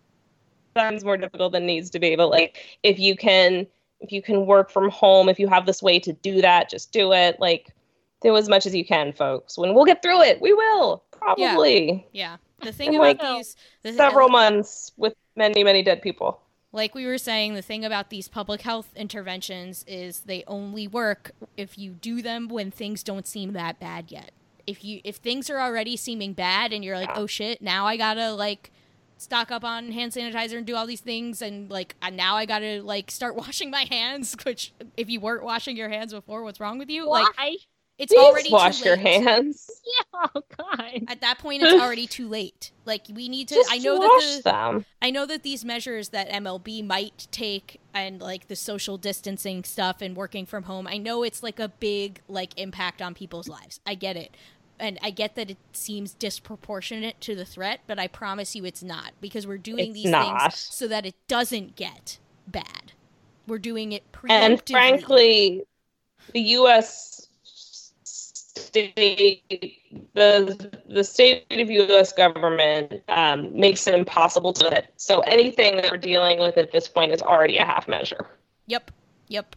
[0.75, 3.65] times more difficult than it needs to be but like if you can
[4.01, 6.91] if you can work from home if you have this way to do that just
[6.91, 7.73] do it like
[8.21, 12.07] do as much as you can folks when we'll get through it we will probably
[12.11, 12.37] Yeah.
[12.61, 16.41] The thing In, like, these the, several months with many many dead people
[16.71, 21.31] like we were saying, the thing about these public health interventions is they only work
[21.57, 24.31] if you do them when things don't seem that bad yet.
[24.67, 27.21] If you if things are already seeming bad and you're like, Yeah.
[27.21, 28.71] oh shit, now I gotta like
[29.17, 32.45] stock up on hand sanitizer and do all these things and like uh, now I
[32.45, 34.35] gotta like start washing my hands.
[34.43, 37.09] Which if you weren't washing your hands before, what's wrong with you?
[37.09, 37.55] Like Why?
[37.99, 39.23] It's Please already wash too your late.
[39.23, 41.03] hands Yeah, oh god.
[41.07, 42.71] At that point, it's already too late.
[42.85, 43.55] Like we need to.
[43.55, 47.27] just I know wash that the them I know that these measures that MLB might
[47.31, 51.59] take and like the social distancing stuff and working from home, I know it's like
[51.59, 53.79] a big like impact on people's lives.
[53.85, 54.35] I get it.
[54.81, 58.81] And I get that it seems disproportionate to the threat, but I promise you it's
[58.83, 60.53] not because we're doing It's these not.
[60.53, 62.93] things so that it doesn't get bad.
[63.47, 64.29] We're doing it preemptively.
[64.31, 65.63] and frankly
[66.33, 67.18] the us
[68.59, 69.43] state
[70.13, 75.89] the the state of us government um, makes it impossible to it so anything that
[75.91, 78.27] we're dealing with at this point is already a half measure
[78.69, 78.91] Yep.
[79.27, 79.55] Yep.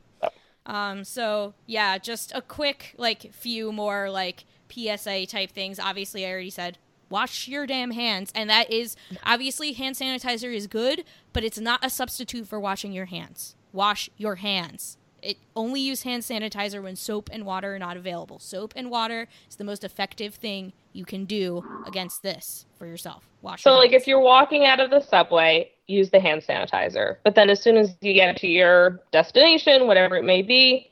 [0.65, 5.79] Um, so yeah, just a quick like few more like PSA type things.
[5.79, 6.79] Obviously I already said
[7.11, 11.85] wash your damn hands and that is obviously hand sanitizer is good, but it's not
[11.85, 13.55] a substitute for washing your hands.
[13.73, 14.97] Wash your hands.
[15.23, 18.39] It only use hand sanitizer when soap and water are not available.
[18.41, 23.29] Soap and water is the most effective thing you can do against this for yourself.
[23.41, 27.17] Wash so your like if you're walking out of the subway use the hand sanitizer
[27.25, 30.89] but then as soon as you get to your destination whatever it may be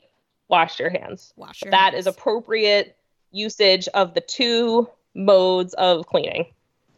[0.49, 2.05] wash your hands wash your That hands.
[2.05, 2.97] is appropriate
[3.31, 6.45] usage of the two modes of cleaning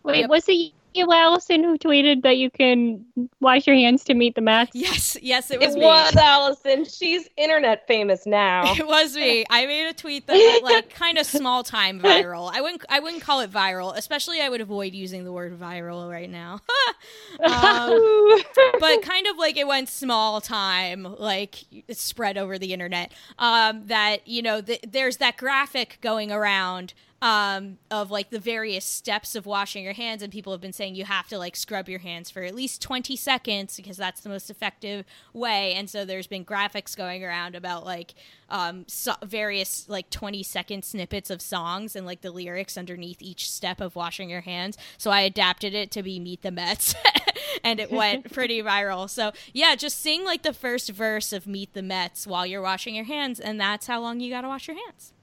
[0.01, 0.29] Wait, Yep.
[0.31, 3.05] was it you, Allison, who tweeted that you can
[3.39, 4.71] wash your hands to meet the Mets?
[4.73, 5.75] Yes, yes, it was.
[5.75, 6.15] It was was.
[6.15, 6.85] Allison.
[6.85, 8.73] She's internet famous now.
[8.73, 9.45] It was me.
[9.49, 12.51] I made a tweet that went like kind of small time viral.
[12.53, 13.95] I wouldn't I wouldn't call it viral.
[13.95, 16.53] Especially I would avoid using the word viral right now.
[17.43, 18.41] um,
[18.79, 23.11] but kind of like it went small time, like it spread over the internet.
[23.39, 26.93] Um, that you know, th- there's that graphic going around
[27.24, 30.95] um, of like the various steps of washing your hands, and people have been saying
[30.95, 34.28] you have to like scrub your hands for at least 20 seconds because that's the
[34.28, 35.74] most effective way.
[35.74, 38.13] And so there's been graphics going around about like
[38.49, 43.49] um, so- various like 20 second snippets of songs and like the lyrics underneath each
[43.49, 44.78] step of washing your hands.
[44.97, 46.93] So I adapted it to be Meet the Mets.
[47.63, 49.09] and it went pretty viral.
[49.09, 52.95] So yeah, just sing like the first verse of Meet the Mets while you're washing
[52.95, 55.13] your hands, and that's how long you gotta wash your hands.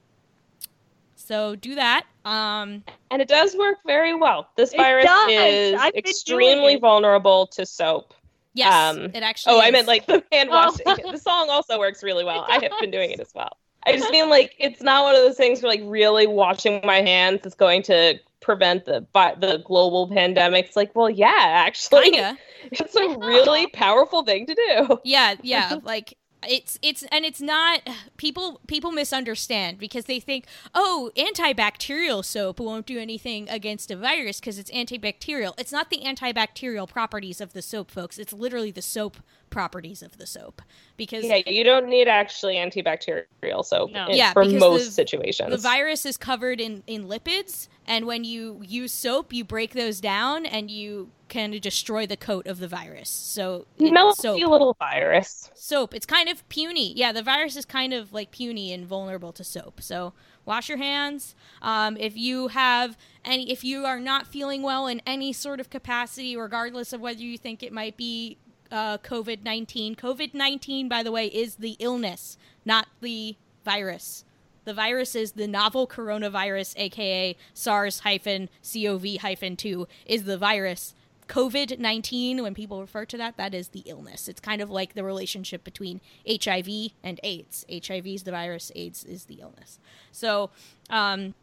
[1.30, 2.06] So do that.
[2.24, 4.48] Um, and it does work very well.
[4.56, 5.30] This virus does.
[5.30, 8.14] is I've extremely vulnerable to soap.
[8.52, 9.54] yes, Um, it actually.
[9.54, 10.74] Oh, I meant like the hand Oh.
[10.86, 11.12] washing.
[11.12, 12.44] the song also works really well.
[12.48, 13.56] I have been doing it as well.
[13.86, 17.00] I just mean like it's not one of those things where like really washing my
[17.00, 19.06] hands is going to prevent the
[19.38, 20.66] the global pandemic.
[20.66, 22.36] It's like, well, yeah, actually, kinda.
[22.72, 24.98] it's a really powerful thing to do.
[25.04, 26.14] yeah yeah like
[26.48, 27.80] it's it's and it's not
[28.16, 34.40] people people misunderstand because they think oh antibacterial soap won't do anything against a virus
[34.40, 35.52] because it's antibacterial.
[35.58, 38.18] It's not the antibacterial properties of the soap folks.
[38.18, 39.18] It's literally the soap
[39.50, 40.62] properties of the soap
[40.96, 44.06] because Yeah, you don't need actually antibacterial soap No.
[44.06, 45.50] in- Yeah, for most the- situations.
[45.50, 50.00] the virus is covered in in lipids and when you use soap you break those
[50.00, 54.40] down and you kind of destroy the coat of the virus so it- Melty soap
[54.50, 55.50] little virus.
[55.54, 55.94] soap.
[55.94, 56.92] It's kind of puny.
[56.96, 59.80] Yeah, the virus is kind of like puny and vulnerable to soap.
[59.82, 60.12] So
[60.44, 61.34] wash your hands.
[61.62, 65.70] Um, if you have any, if you are not feeling well in any sort of
[65.70, 68.38] capacity, regardless of whether you think it might be
[68.70, 69.94] uh, COVID nineteen.
[69.94, 74.24] COVID nineteen, by the way, is the illness, not the virus.
[74.64, 80.94] The virus is the novel coronavirus, aka SARS CoV 2, is the virus.
[81.28, 84.26] COVID 19, when people refer to that, that is the illness.
[84.28, 87.64] It's kind of like the relationship between HIV and AIDS.
[87.70, 89.78] HIV is the virus, AIDS is the illness.
[90.10, 90.50] So,
[90.90, 91.34] um,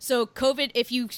[0.00, 1.08] so COVID, if you,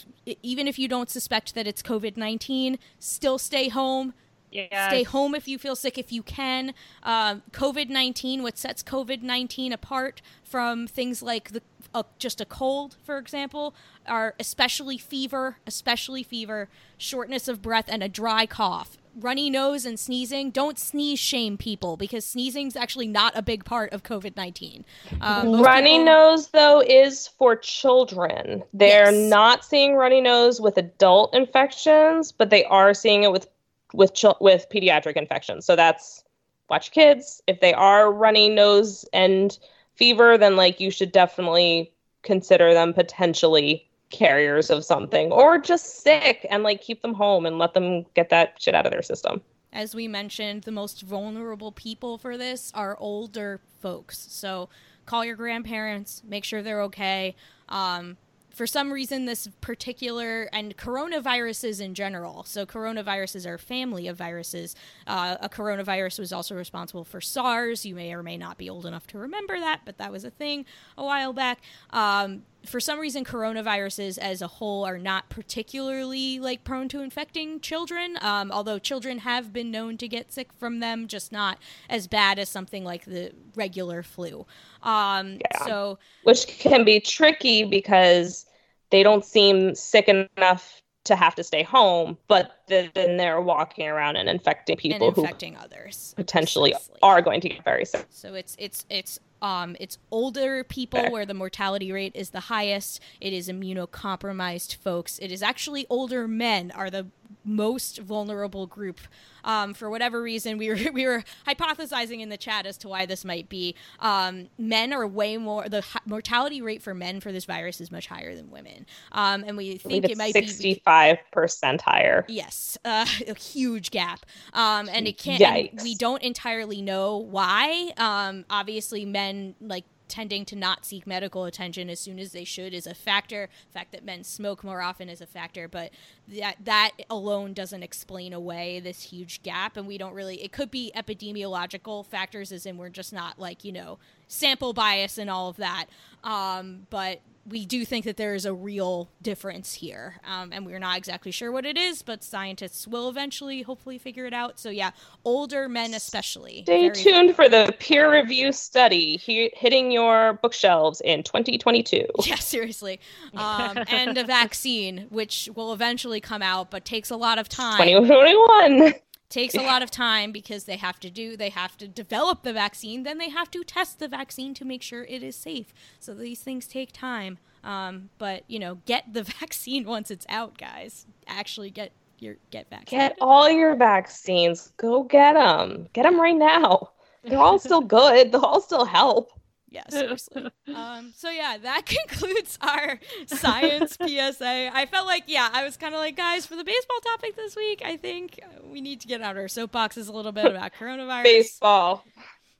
[0.42, 4.12] even if you don't suspect that it's COVID 19, still stay home.
[4.51, 4.88] Yeah.
[4.88, 6.74] Stay home if you feel sick, if you can.
[7.03, 11.62] Um, COVID 19, what sets COVID 19 apart from things like the
[11.94, 13.74] uh, just a cold, for example,
[14.07, 18.96] are especially fever, especially fever, shortness of breath, and a dry cough.
[19.18, 23.92] runny nose and sneezing, don't sneeze shame people because sneezing's actually not a big part
[23.92, 24.84] of COVID 19.
[25.20, 26.05] Uh, runny people...
[26.05, 28.62] nose, though, is for children.
[28.72, 29.30] They're yes.
[29.30, 33.48] not seeing runny nose with adult infections, but they are seeing it with
[33.93, 35.64] with ch- with pediatric infections.
[35.64, 36.24] So that's
[36.68, 37.43] watch kids.
[37.47, 39.59] If they are runny nose and
[39.95, 46.45] fever, then like you should definitely consider them potentially carriers of something or just sick
[46.51, 49.41] and like keep them home and let them get that shit out of their system.
[49.72, 54.26] As we mentioned, the most vulnerable people for this are older folks.
[54.30, 54.68] So
[55.07, 57.36] call your grandparents, make sure they're okay.
[57.68, 58.16] Um,
[58.61, 62.44] for some reason, this particular and coronaviruses in general.
[62.44, 64.76] So coronaviruses are a family of viruses.
[65.06, 67.86] Uh, a coronavirus was also responsible for SARS.
[67.86, 70.30] You may or may not be old enough to remember that, but that was a
[70.30, 70.66] thing
[70.98, 71.62] a while back.
[71.88, 77.58] Um, for some reason coronaviruses as a whole are not particularly like prone to infecting
[77.61, 81.56] children um, although children have been known to get sick from them just not
[81.88, 84.44] as bad as something like the regular flu
[84.82, 85.64] um, yeah.
[85.64, 88.44] so which can be tricky because
[88.91, 94.16] they don't seem sick enough to have to stay home, but then they're walking around
[94.16, 96.99] and infecting people and infecting who others potentially precisely.
[97.03, 98.07] are going to get very sick.
[98.11, 101.11] So it's it's it's um it's older people Fair.
[101.11, 103.01] where the mortality rate is the highest.
[103.20, 105.18] It is immunocompromised folks.
[105.18, 107.07] It is actually older men are the
[107.44, 109.00] most vulnerable group.
[109.42, 113.06] Um, for whatever reason, we were we were hypothesizing in the chat as to why
[113.06, 113.74] this might be.
[114.00, 115.68] Um, men are way more.
[115.68, 119.56] The mortality rate for men for this virus is much higher than women, um, and
[119.56, 122.24] we think it might 65% be sixty-five percent higher.
[122.28, 125.40] Yes, uh, a huge gap, um, and it can't.
[125.40, 127.92] And we don't entirely know why.
[127.96, 132.74] Um, obviously, men like tending to not seek medical attention as soon as they should
[132.74, 133.48] is a factor.
[133.72, 135.92] The fact that men smoke more often is a factor, but
[136.28, 139.76] that that alone doesn't explain away this huge gap.
[139.76, 140.42] And we don't really.
[140.42, 145.16] It could be epidemiological factors, as in we're just not like you know sample bias
[145.16, 145.86] and all of that.
[146.24, 147.20] Um, but
[147.51, 151.32] we do think that there is a real difference here, um, and we're not exactly
[151.32, 154.59] sure what it is, but scientists will eventually, hopefully, figure it out.
[154.59, 154.92] So, yeah,
[155.24, 156.62] older men especially.
[156.62, 162.07] Stay tuned for the peer review study he- hitting your bookshelves in 2022.
[162.30, 163.01] Yeah, seriously,
[163.34, 167.78] um, and a vaccine, which will eventually come out, but takes a lot of time.
[167.78, 168.94] 2021
[169.30, 172.52] takes a lot of time because they have to do they have to develop the
[172.52, 175.72] vaccine then they have to test the vaccine to make sure it is safe.
[175.98, 180.58] So these things take time um, but you know get the vaccine once it's out
[180.58, 181.06] guys.
[181.26, 183.16] Actually get your get vaccinated.
[183.16, 184.72] get all your vaccines.
[184.76, 186.90] Go get them get them right now.
[187.24, 188.32] They're all still good.
[188.32, 189.32] They'll all still help
[189.70, 190.50] yeah, seriously.
[190.74, 194.70] um, so yeah, that concludes our science PSA.
[194.72, 197.56] I felt like, yeah, I was kind of like, guys, for the baseball topic this
[197.56, 200.72] week, I think we need to get out of our soapboxes a little bit about
[200.74, 201.22] coronavirus.
[201.24, 202.04] Baseball.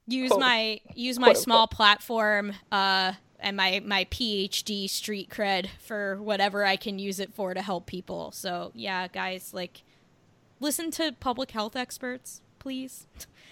[0.07, 6.21] Use quote, my use my small platform uh, and my my PhD street cred for
[6.21, 8.33] whatever I can use it for to help people.
[8.33, 9.83] So yeah, guys, like
[10.59, 13.07] listen to public health experts, please,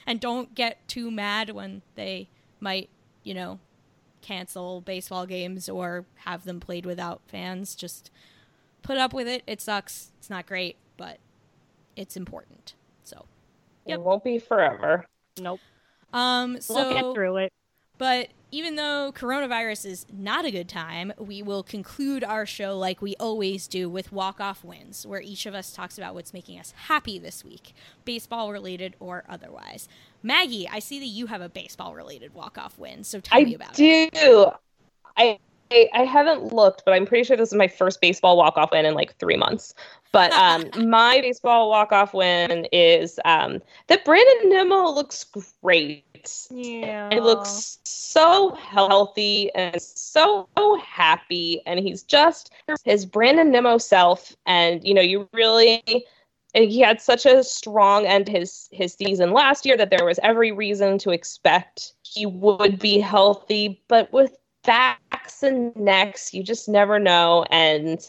[0.04, 2.28] and don't get too mad when they
[2.58, 2.90] might
[3.28, 3.58] you know,
[4.22, 7.74] cancel baseball games or have them played without fans.
[7.74, 8.10] Just
[8.80, 9.42] put up with it.
[9.46, 10.12] It sucks.
[10.18, 11.18] It's not great, but
[11.94, 12.72] it's important.
[13.04, 13.26] So,
[13.84, 13.98] yep.
[13.98, 15.04] it won't be forever.
[15.38, 15.60] Nope.
[16.14, 16.58] Um.
[16.62, 17.52] So we'll get through it.
[17.98, 23.02] But even though coronavirus is not a good time, we will conclude our show like
[23.02, 26.58] we always do with walk off wins, where each of us talks about what's making
[26.58, 27.74] us happy this week,
[28.04, 29.88] baseball related or otherwise.
[30.22, 33.44] Maggie, I see that you have a baseball related walk off win, so tell I
[33.44, 33.84] me about do.
[33.84, 34.10] it.
[34.16, 34.50] I do.
[35.16, 35.38] I
[35.70, 38.70] I, I haven't looked, but I'm pretty sure this is my first baseball walk off
[38.72, 39.74] win in like three months.
[40.12, 45.26] But um, my baseball walk off win is um, that Brandon Nimmo looks
[45.62, 46.04] great.
[46.50, 50.48] Yeah, he looks so healthy and so
[50.82, 52.52] happy, and he's just
[52.84, 54.36] his Brandon Nimmo self.
[54.46, 55.82] And you know, you really
[56.54, 60.52] he had such a strong end his his season last year that there was every
[60.52, 63.82] reason to expect he would be healthy.
[63.88, 66.34] But with backs and necks.
[66.34, 67.44] You just never know.
[67.50, 68.06] And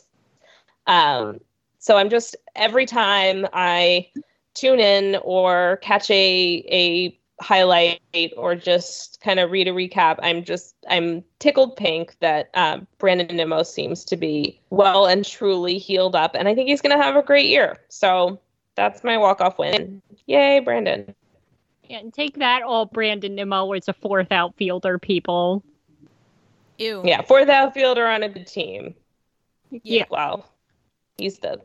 [0.88, 1.40] um,
[1.80, 4.10] so I'm just every time I
[4.56, 8.02] tune in or catch a a highlight
[8.38, 13.36] or just kind of read a recap, I'm just I'm tickled pink that um, Brandon
[13.36, 17.04] Nimmo seems to be well and truly healed up, and I think he's going to
[17.04, 17.78] have a great year.
[17.90, 18.40] So
[18.76, 20.02] that's my walk off win.
[20.26, 21.14] Yay, Brandon!
[21.84, 25.64] Yeah, and take that, all Brandon Nimmo was a fourth outfielder, people.
[26.78, 27.02] Ew.
[27.04, 28.94] Yeah, fourth outfielder on a good team.
[29.72, 30.06] Yeah.
[30.10, 30.46] Wow.
[31.18, 31.60] He's the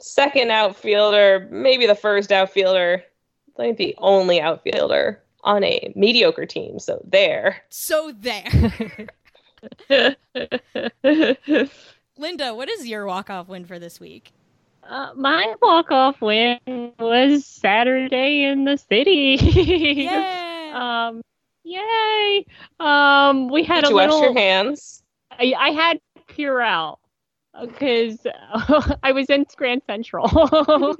[0.00, 3.04] second outfielder, maybe the first outfielder,
[3.58, 6.78] like the only outfielder on a mediocre team.
[6.78, 7.62] So there.
[7.68, 8.44] So there.
[12.16, 14.32] Linda, what is your walk-off win for this week?
[14.88, 16.58] Uh, my walk-off win
[16.98, 19.36] was Saturday in the city.
[19.40, 20.70] Yay!
[20.72, 21.20] um,
[21.64, 22.46] yay!
[22.80, 24.20] Um, we had Did a you little.
[24.20, 25.02] wash your hands?
[25.32, 26.96] I, I had Purell
[27.60, 28.18] because
[29.02, 30.96] I was in Grand Central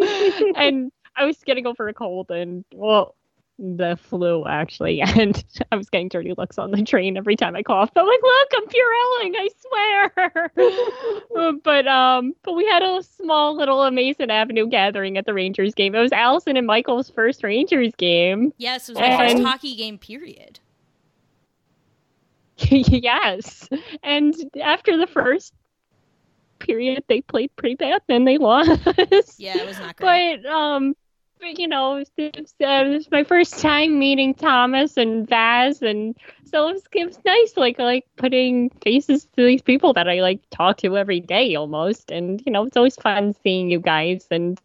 [0.57, 3.15] and I was getting over a cold and well,
[3.59, 7.63] the flu actually, and I was getting dirty looks on the train every time I
[7.63, 7.93] coughed.
[7.97, 11.57] I'm like, look, I'm Purelling, I swear.
[11.65, 15.95] but um, but we had a small little Amazing Avenue gathering at the Rangers game.
[15.95, 18.53] It was Allison and Michael's first Rangers game.
[18.59, 19.99] Yes, it was my first hockey game.
[19.99, 20.61] Period.
[22.71, 23.69] yes.
[24.03, 25.55] And after the first
[26.59, 28.03] period, they played pretty bad.
[28.09, 28.71] Then they lost.
[29.39, 30.43] Yeah, it was not great.
[30.43, 30.95] But um,
[31.43, 36.73] you know, it's, it's, it my first time meeting Thomas and Vaz, and so it
[36.75, 40.79] was, it was nice, like like putting faces to these people that I like talk
[40.79, 44.27] to every day almost, and you know, it's always fun seeing you guys.
[44.31, 44.61] And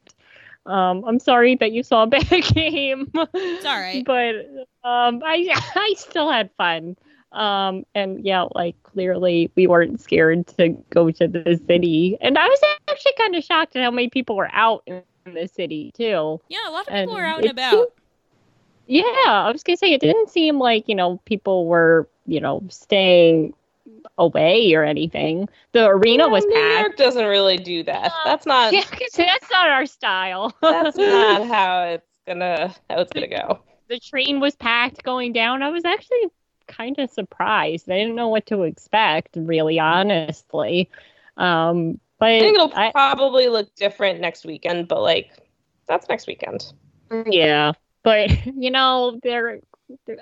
[0.66, 3.12] um, I'm sorry that you saw a bad game.
[3.14, 4.04] It's all right.
[4.06, 4.36] But
[4.84, 6.98] um, I I still had fun.
[7.32, 12.48] Um, and yeah, like clearly we weren't scared to go to the city, and I
[12.48, 16.40] was actually kind of shocked at how many people were out in the city too.
[16.50, 17.72] Yeah, a lot of And people were out and about.
[17.72, 17.88] seemed-
[18.88, 22.62] Yeah, I was gonna say it didn't seem like you know people were you know
[22.70, 23.54] staying
[24.18, 25.48] away or anything.
[25.72, 26.80] The arena was New packed.
[26.82, 28.12] York doesn't really do that.
[28.26, 28.74] That's not.
[28.74, 30.54] Yeah, 'cause that's not our style.
[30.62, 33.60] That's not how it's gonna how it's gonna go.
[33.88, 35.62] the train was packed going down.
[35.62, 36.30] I was actually
[36.68, 37.90] kind of surprised.
[37.92, 40.90] I didn't know what to expect, really, honestly.
[41.38, 45.32] Um, but I think it'll I- probably look different next weekend, but like
[45.88, 46.72] that's next weekend.
[47.28, 49.60] yeah, but you know, there.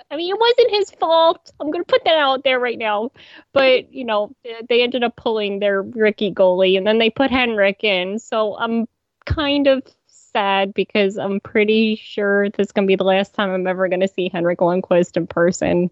[0.10, 1.52] I mean, it wasn't his fault.
[1.60, 3.12] I'm gonna put that out there right now.
[3.54, 4.36] But you know,
[4.68, 8.18] they ended up pulling their Ricky goalie, and then they put Henrik in.
[8.18, 8.88] So I'm
[9.26, 13.68] kind of sad because I'm pretty sure this is gonna be the last time I'm
[13.68, 15.92] ever gonna see Henrik Lundqvist in person.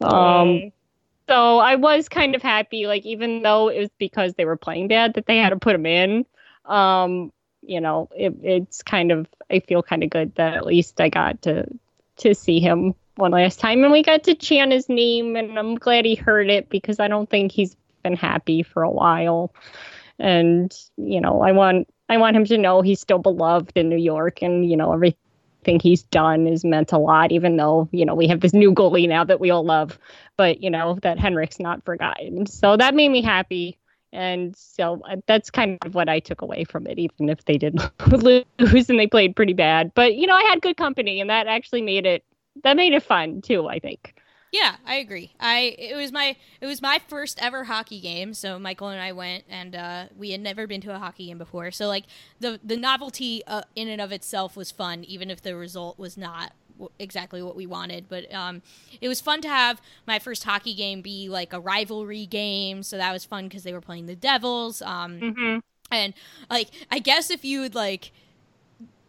[0.00, 0.72] Um,
[1.28, 4.88] So I was kind of happy, like even though it was because they were playing
[4.88, 6.26] bad that they had to put him in.
[6.66, 11.00] Um, you know, it, it's kind of I feel kind of good that at least
[11.00, 11.66] I got to
[12.18, 15.76] to see him one last time, and we got to chant his name, and I'm
[15.76, 19.54] glad he heard it because I don't think he's been happy for a while,
[20.18, 23.96] and you know, I want I want him to know he's still beloved in New
[23.96, 25.18] York, and you know everything
[25.66, 29.08] he's done is meant a lot, even though you know we have this new goalie
[29.08, 29.98] now that we all love
[30.36, 32.46] but you know that Henrik's not forgotten.
[32.46, 33.78] So that made me happy,
[34.12, 37.58] and so uh, that's kind of what I took away from it, even if they
[37.58, 38.44] did lose
[38.90, 39.92] and they played pretty bad.
[39.94, 42.24] But you know, I had good company, and that actually made it
[42.62, 43.68] that made it fun too.
[43.68, 44.14] I think.
[44.54, 45.32] Yeah, I agree.
[45.40, 48.34] I it was my it was my first ever hockey game.
[48.34, 51.38] So Michael and I went, and uh, we had never been to a hockey game
[51.38, 51.72] before.
[51.72, 52.04] So like
[52.38, 56.16] the the novelty uh, in and of itself was fun, even if the result was
[56.16, 58.08] not w- exactly what we wanted.
[58.08, 58.62] But um,
[59.00, 62.84] it was fun to have my first hockey game be like a rivalry game.
[62.84, 64.82] So that was fun because they were playing the Devils.
[64.82, 65.58] Um, Mm-hmm.
[65.90, 66.14] and
[66.48, 68.12] like I guess if you would like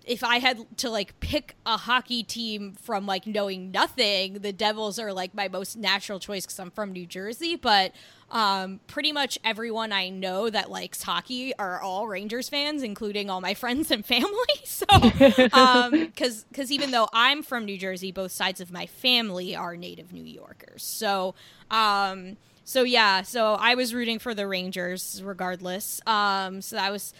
[0.05, 4.99] if I had to like pick a hockey team from like knowing nothing, the Devils
[4.99, 7.55] are like my most natural choice because I'm from New Jersey.
[7.55, 7.91] But
[8.29, 13.41] um, pretty much everyone I know that likes hockey are all Rangers fans, including all
[13.41, 14.31] my friends and family.
[14.65, 14.85] So,
[15.91, 20.11] because because even though I'm from New Jersey, both sides of my family are native
[20.11, 20.83] New Yorkers.
[20.83, 21.33] So,
[21.71, 22.35] um,
[22.65, 26.01] so yeah, so I was rooting for the Rangers regardless.
[26.05, 27.13] Um, so that was.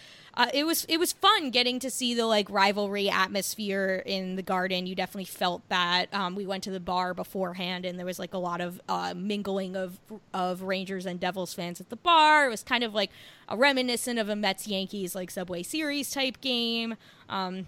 [0.52, 4.86] It was it was fun getting to see the like rivalry atmosphere in the garden.
[4.86, 6.12] You definitely felt that.
[6.12, 9.14] Um, we went to the bar beforehand, and there was like a lot of uh,
[9.16, 9.98] mingling of
[10.34, 12.46] of Rangers and Devils fans at the bar.
[12.46, 13.10] It was kind of like
[13.48, 16.96] a reminiscent of a Mets Yankees like Subway Series type game.
[17.30, 17.66] Um,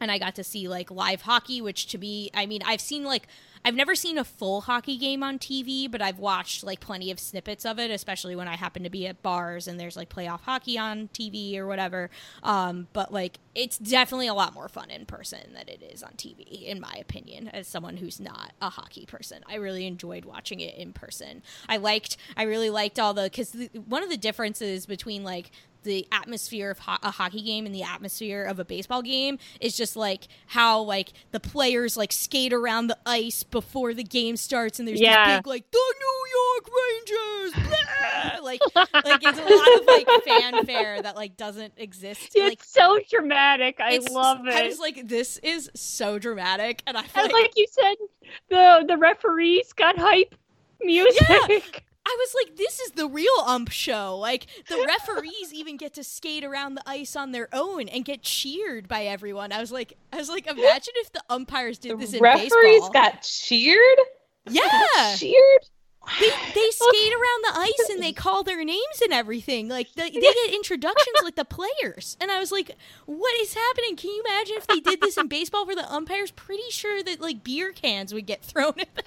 [0.00, 3.04] and I got to see like live hockey, which to me, I mean, I've seen
[3.04, 3.28] like
[3.66, 7.18] I've never seen a full hockey game on TV, but I've watched like plenty of
[7.18, 10.42] snippets of it, especially when I happen to be at bars and there's like playoff
[10.42, 12.10] hockey on TV or whatever.
[12.42, 16.12] Um, but like it's definitely a lot more fun in person than it is on
[16.12, 19.42] TV, in my opinion, as someone who's not a hockey person.
[19.48, 21.42] I really enjoyed watching it in person.
[21.66, 23.56] I liked, I really liked all the, because
[23.86, 25.50] one of the differences between like
[25.84, 29.76] the atmosphere of ho- a hockey game and the atmosphere of a baseball game is
[29.76, 34.78] just like how like the players like skate around the ice before the game starts
[34.78, 35.26] and there's Yeah.
[35.28, 37.74] this big like the New York Rangers.
[38.42, 38.60] Like,
[39.04, 42.32] like it's a lot of like fanfare that like doesn't exist.
[42.34, 43.76] It's like, so dramatic.
[43.80, 44.54] I love it.
[44.54, 47.94] I was like, this is so dramatic, and I feel and like, like you said,
[48.50, 50.34] the the referees got hype
[50.82, 51.84] music.
[52.06, 54.16] I was like, this is the real ump show.
[54.18, 58.22] Like the referees even get to skate around the ice on their own and get
[58.22, 59.52] cheered by everyone.
[59.52, 62.62] I was like, I was like, imagine if the umpires did this in referees baseball.
[62.62, 63.98] Referees got cheered.
[64.50, 65.62] yeah, Cheered.
[66.20, 69.68] they, they skate around the ice and they call their names and everything.
[69.68, 72.18] Like they, they get introductions like the players.
[72.20, 72.72] And I was like,
[73.06, 73.96] what is happening?
[73.96, 76.30] Can you imagine if they did this in baseball for the umpires?
[76.32, 79.04] Pretty sure that like beer cans would get thrown at them.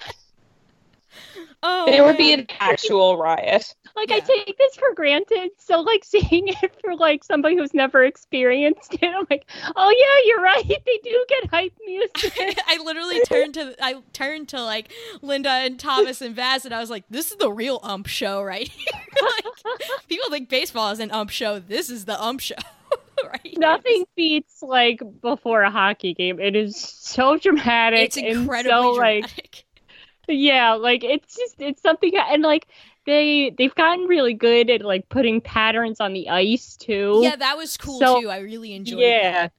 [1.62, 3.74] Oh, There would be an actual riot.
[3.96, 4.16] Like Yeah.
[4.16, 5.50] I take this for granted.
[5.58, 10.26] So like seeing it for like somebody who's never experienced it, I'm like, oh yeah,
[10.26, 10.64] you're right.
[10.68, 12.60] They do get hype music.
[12.66, 16.80] I literally turned to I turned to like Linda and Thomas and Vaz and I
[16.80, 18.86] was like, this is the real ump show right here.
[19.22, 19.44] like,
[20.08, 21.58] people think baseball is an ump show.
[21.58, 22.54] This is the ump show.
[23.24, 23.54] right?
[23.56, 26.38] Nothing beats like before a hockey game.
[26.40, 28.00] It is so dramatic.
[28.00, 29.64] It's and incredibly so, like dramatic.
[30.34, 32.66] Yeah, like it's just it's something and like
[33.06, 37.20] they they've gotten really good at like putting patterns on the ice too.
[37.22, 38.30] yeah, that was cool So- too.
[38.30, 39.32] I really enjoyed Yeah.
[39.32, 39.52] that.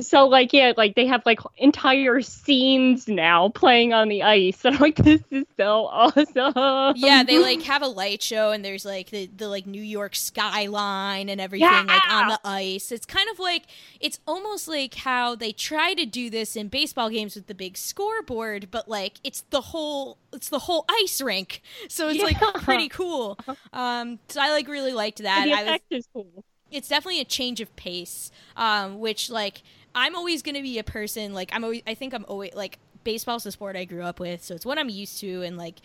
[0.00, 4.64] So like yeah, like they have like entire scenes now playing on the ice.
[4.64, 6.94] And I'm like, this is so awesome.
[6.96, 10.14] Yeah, they like have a light show and there's like the, the like New York
[10.14, 12.92] skyline and everything like on the ice.
[12.92, 13.64] It's kind of like
[14.00, 17.76] it's almost like how they try to do this in baseball games with the big
[17.76, 21.60] scoreboard, but like it's the whole it's the whole ice rink.
[21.88, 23.38] So it's like pretty cool.
[23.72, 25.44] Um so I like really liked that.
[25.44, 26.44] the I was effect is cool.
[26.72, 29.62] It's definitely a change of pace um which like
[29.94, 32.78] i'm always going to be a person like i'm always i think i'm always like
[33.04, 35.80] baseball's the sport i grew up with so it's what i'm used to and like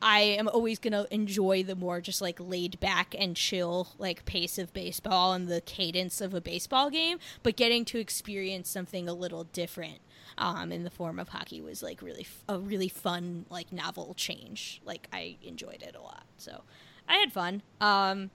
[0.00, 4.24] i am always going to enjoy the more just like laid back and chill like
[4.24, 9.08] pace of baseball and the cadence of a baseball game but getting to experience something
[9.08, 9.98] a little different
[10.38, 14.14] um, in the form of hockey was like really f- a really fun like novel
[14.14, 14.80] change.
[14.84, 16.62] Like i enjoyed it a lot so
[17.08, 17.62] i had fun.
[17.80, 18.30] Um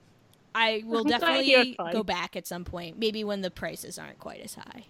[0.58, 3.52] I will I'm glad you had definitely go back at some point, maybe when the
[3.52, 4.86] prices aren't quite as high.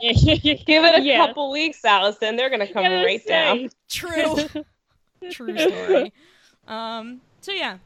[0.00, 1.26] Give it a Yeah.
[1.26, 2.36] couple weeks, Allison.
[2.36, 3.28] They're gonna come Gonna right say.
[3.28, 3.70] down.
[3.88, 4.36] True.
[5.30, 6.12] True story.
[6.68, 7.78] Um, so yeah,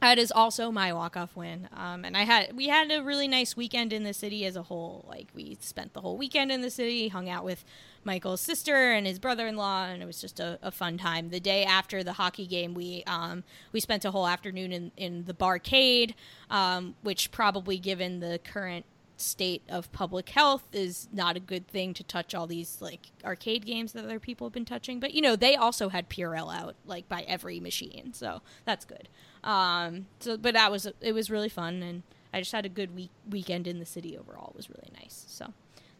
[0.00, 1.68] that is also my walk off win.
[1.74, 4.62] Um, and I had we had a really nice weekend in the city as a
[4.62, 5.04] whole.
[5.08, 7.64] Like we spent the whole weekend in the city, hung out with
[8.04, 11.30] Michael's sister and his brother in law, and it was just a, a fun time.
[11.30, 15.24] The day after the hockey game, we um, we spent a whole afternoon in in
[15.24, 16.14] the barcade,
[16.50, 18.84] um, which probably given the current
[19.16, 23.64] state of public health is not a good thing to touch all these like arcade
[23.64, 26.74] games that other people have been touching but you know they also had purell out
[26.84, 29.08] like by every machine so that's good
[29.44, 32.02] um so but that was it was really fun and
[32.32, 34.50] i just had a good week weekend in the city overall.
[34.50, 35.24] It was really nice.
[35.28, 35.52] So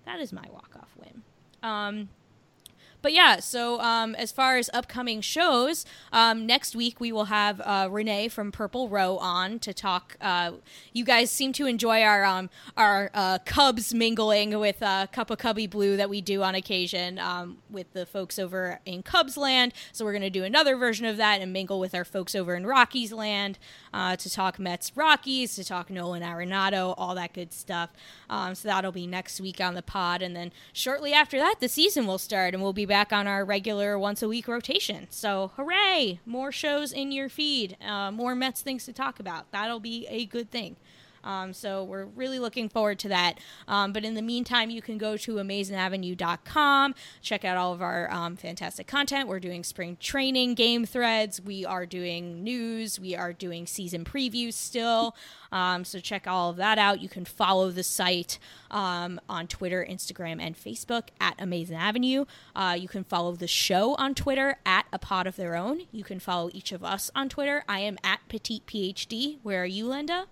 [0.05, 1.23] that is my walk off win.
[1.63, 2.09] Um
[3.05, 7.61] but yeah, so um, as far as upcoming shows, um, next week we will have
[7.61, 10.17] uh, Renee from Purple Row on to talk.
[10.23, 10.53] Uh,
[10.95, 12.49] you guys seem to enjoy our um,
[12.79, 17.19] our uh, Cubs mingling with uh, Cup of Cubby Blue that we do on occasion
[17.19, 19.75] um, with the folks over in Cubs Land.
[19.93, 22.55] So we're going to do another version of that and mingle with our folks over
[22.55, 23.59] in Rockies Land
[23.93, 27.91] uh, to talk Mets Rockies, to talk Nolan Arenado, all that good stuff.
[28.31, 31.69] Um, so that'll be next week on the pod, and then shortly after that, the
[31.69, 35.07] season will start, and we'll be back on our regular once a week rotation.
[35.11, 36.21] So hooray!
[36.25, 39.51] More shows in your feed, uh, more Mets things to talk about.
[39.51, 40.77] That'll be a good thing.
[41.25, 43.39] Um, so we're really looking forward to that.
[43.67, 48.11] Um, but in the meantime, you can go to amazingavenue.com, check out all of our
[48.13, 49.29] um, fantastic content.
[49.29, 51.41] We're doing spring training game threads.
[51.41, 53.01] We are doing news.
[53.01, 55.17] We are doing season previews still.
[55.51, 57.01] Um, so check all of that out.
[57.01, 58.39] You can follow the site
[58.71, 62.25] um, on Twitter, Instagram, and Facebook at Amazing Avenue.
[62.57, 65.83] Uh, you can follow the show on Twitter at A Pod of Their Own.
[65.93, 67.65] You can follow each of us on Twitter.
[67.69, 69.39] I am at Petite PhD.
[69.43, 70.27] Where are you, Linda?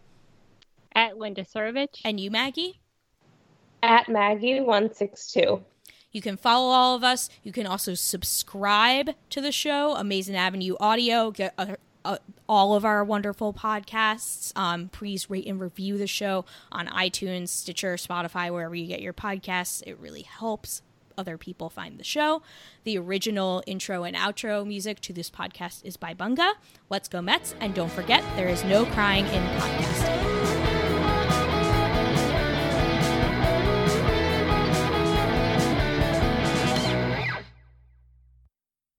[0.94, 2.01] At Linda Surovich.
[2.05, 2.81] And you, Maggie?
[3.82, 5.62] At Maggie162.
[6.12, 7.31] You can follow all of us.
[7.43, 11.31] You can also subscribe to the show, Amazing Avenue Audio.
[11.31, 14.56] Get uh, uh, all of our wonderful podcasts.
[14.56, 19.14] Um, please rate and review the show on iTunes, Stitcher, Spotify, wherever you get your
[19.14, 19.82] podcasts.
[19.86, 20.82] It really helps
[21.16, 22.43] other people find the show.
[22.85, 26.52] The original intro and outro music to this podcast is by Bunga.
[26.90, 30.41] Let's go Mets, and don't forget there is no crying in podcasting.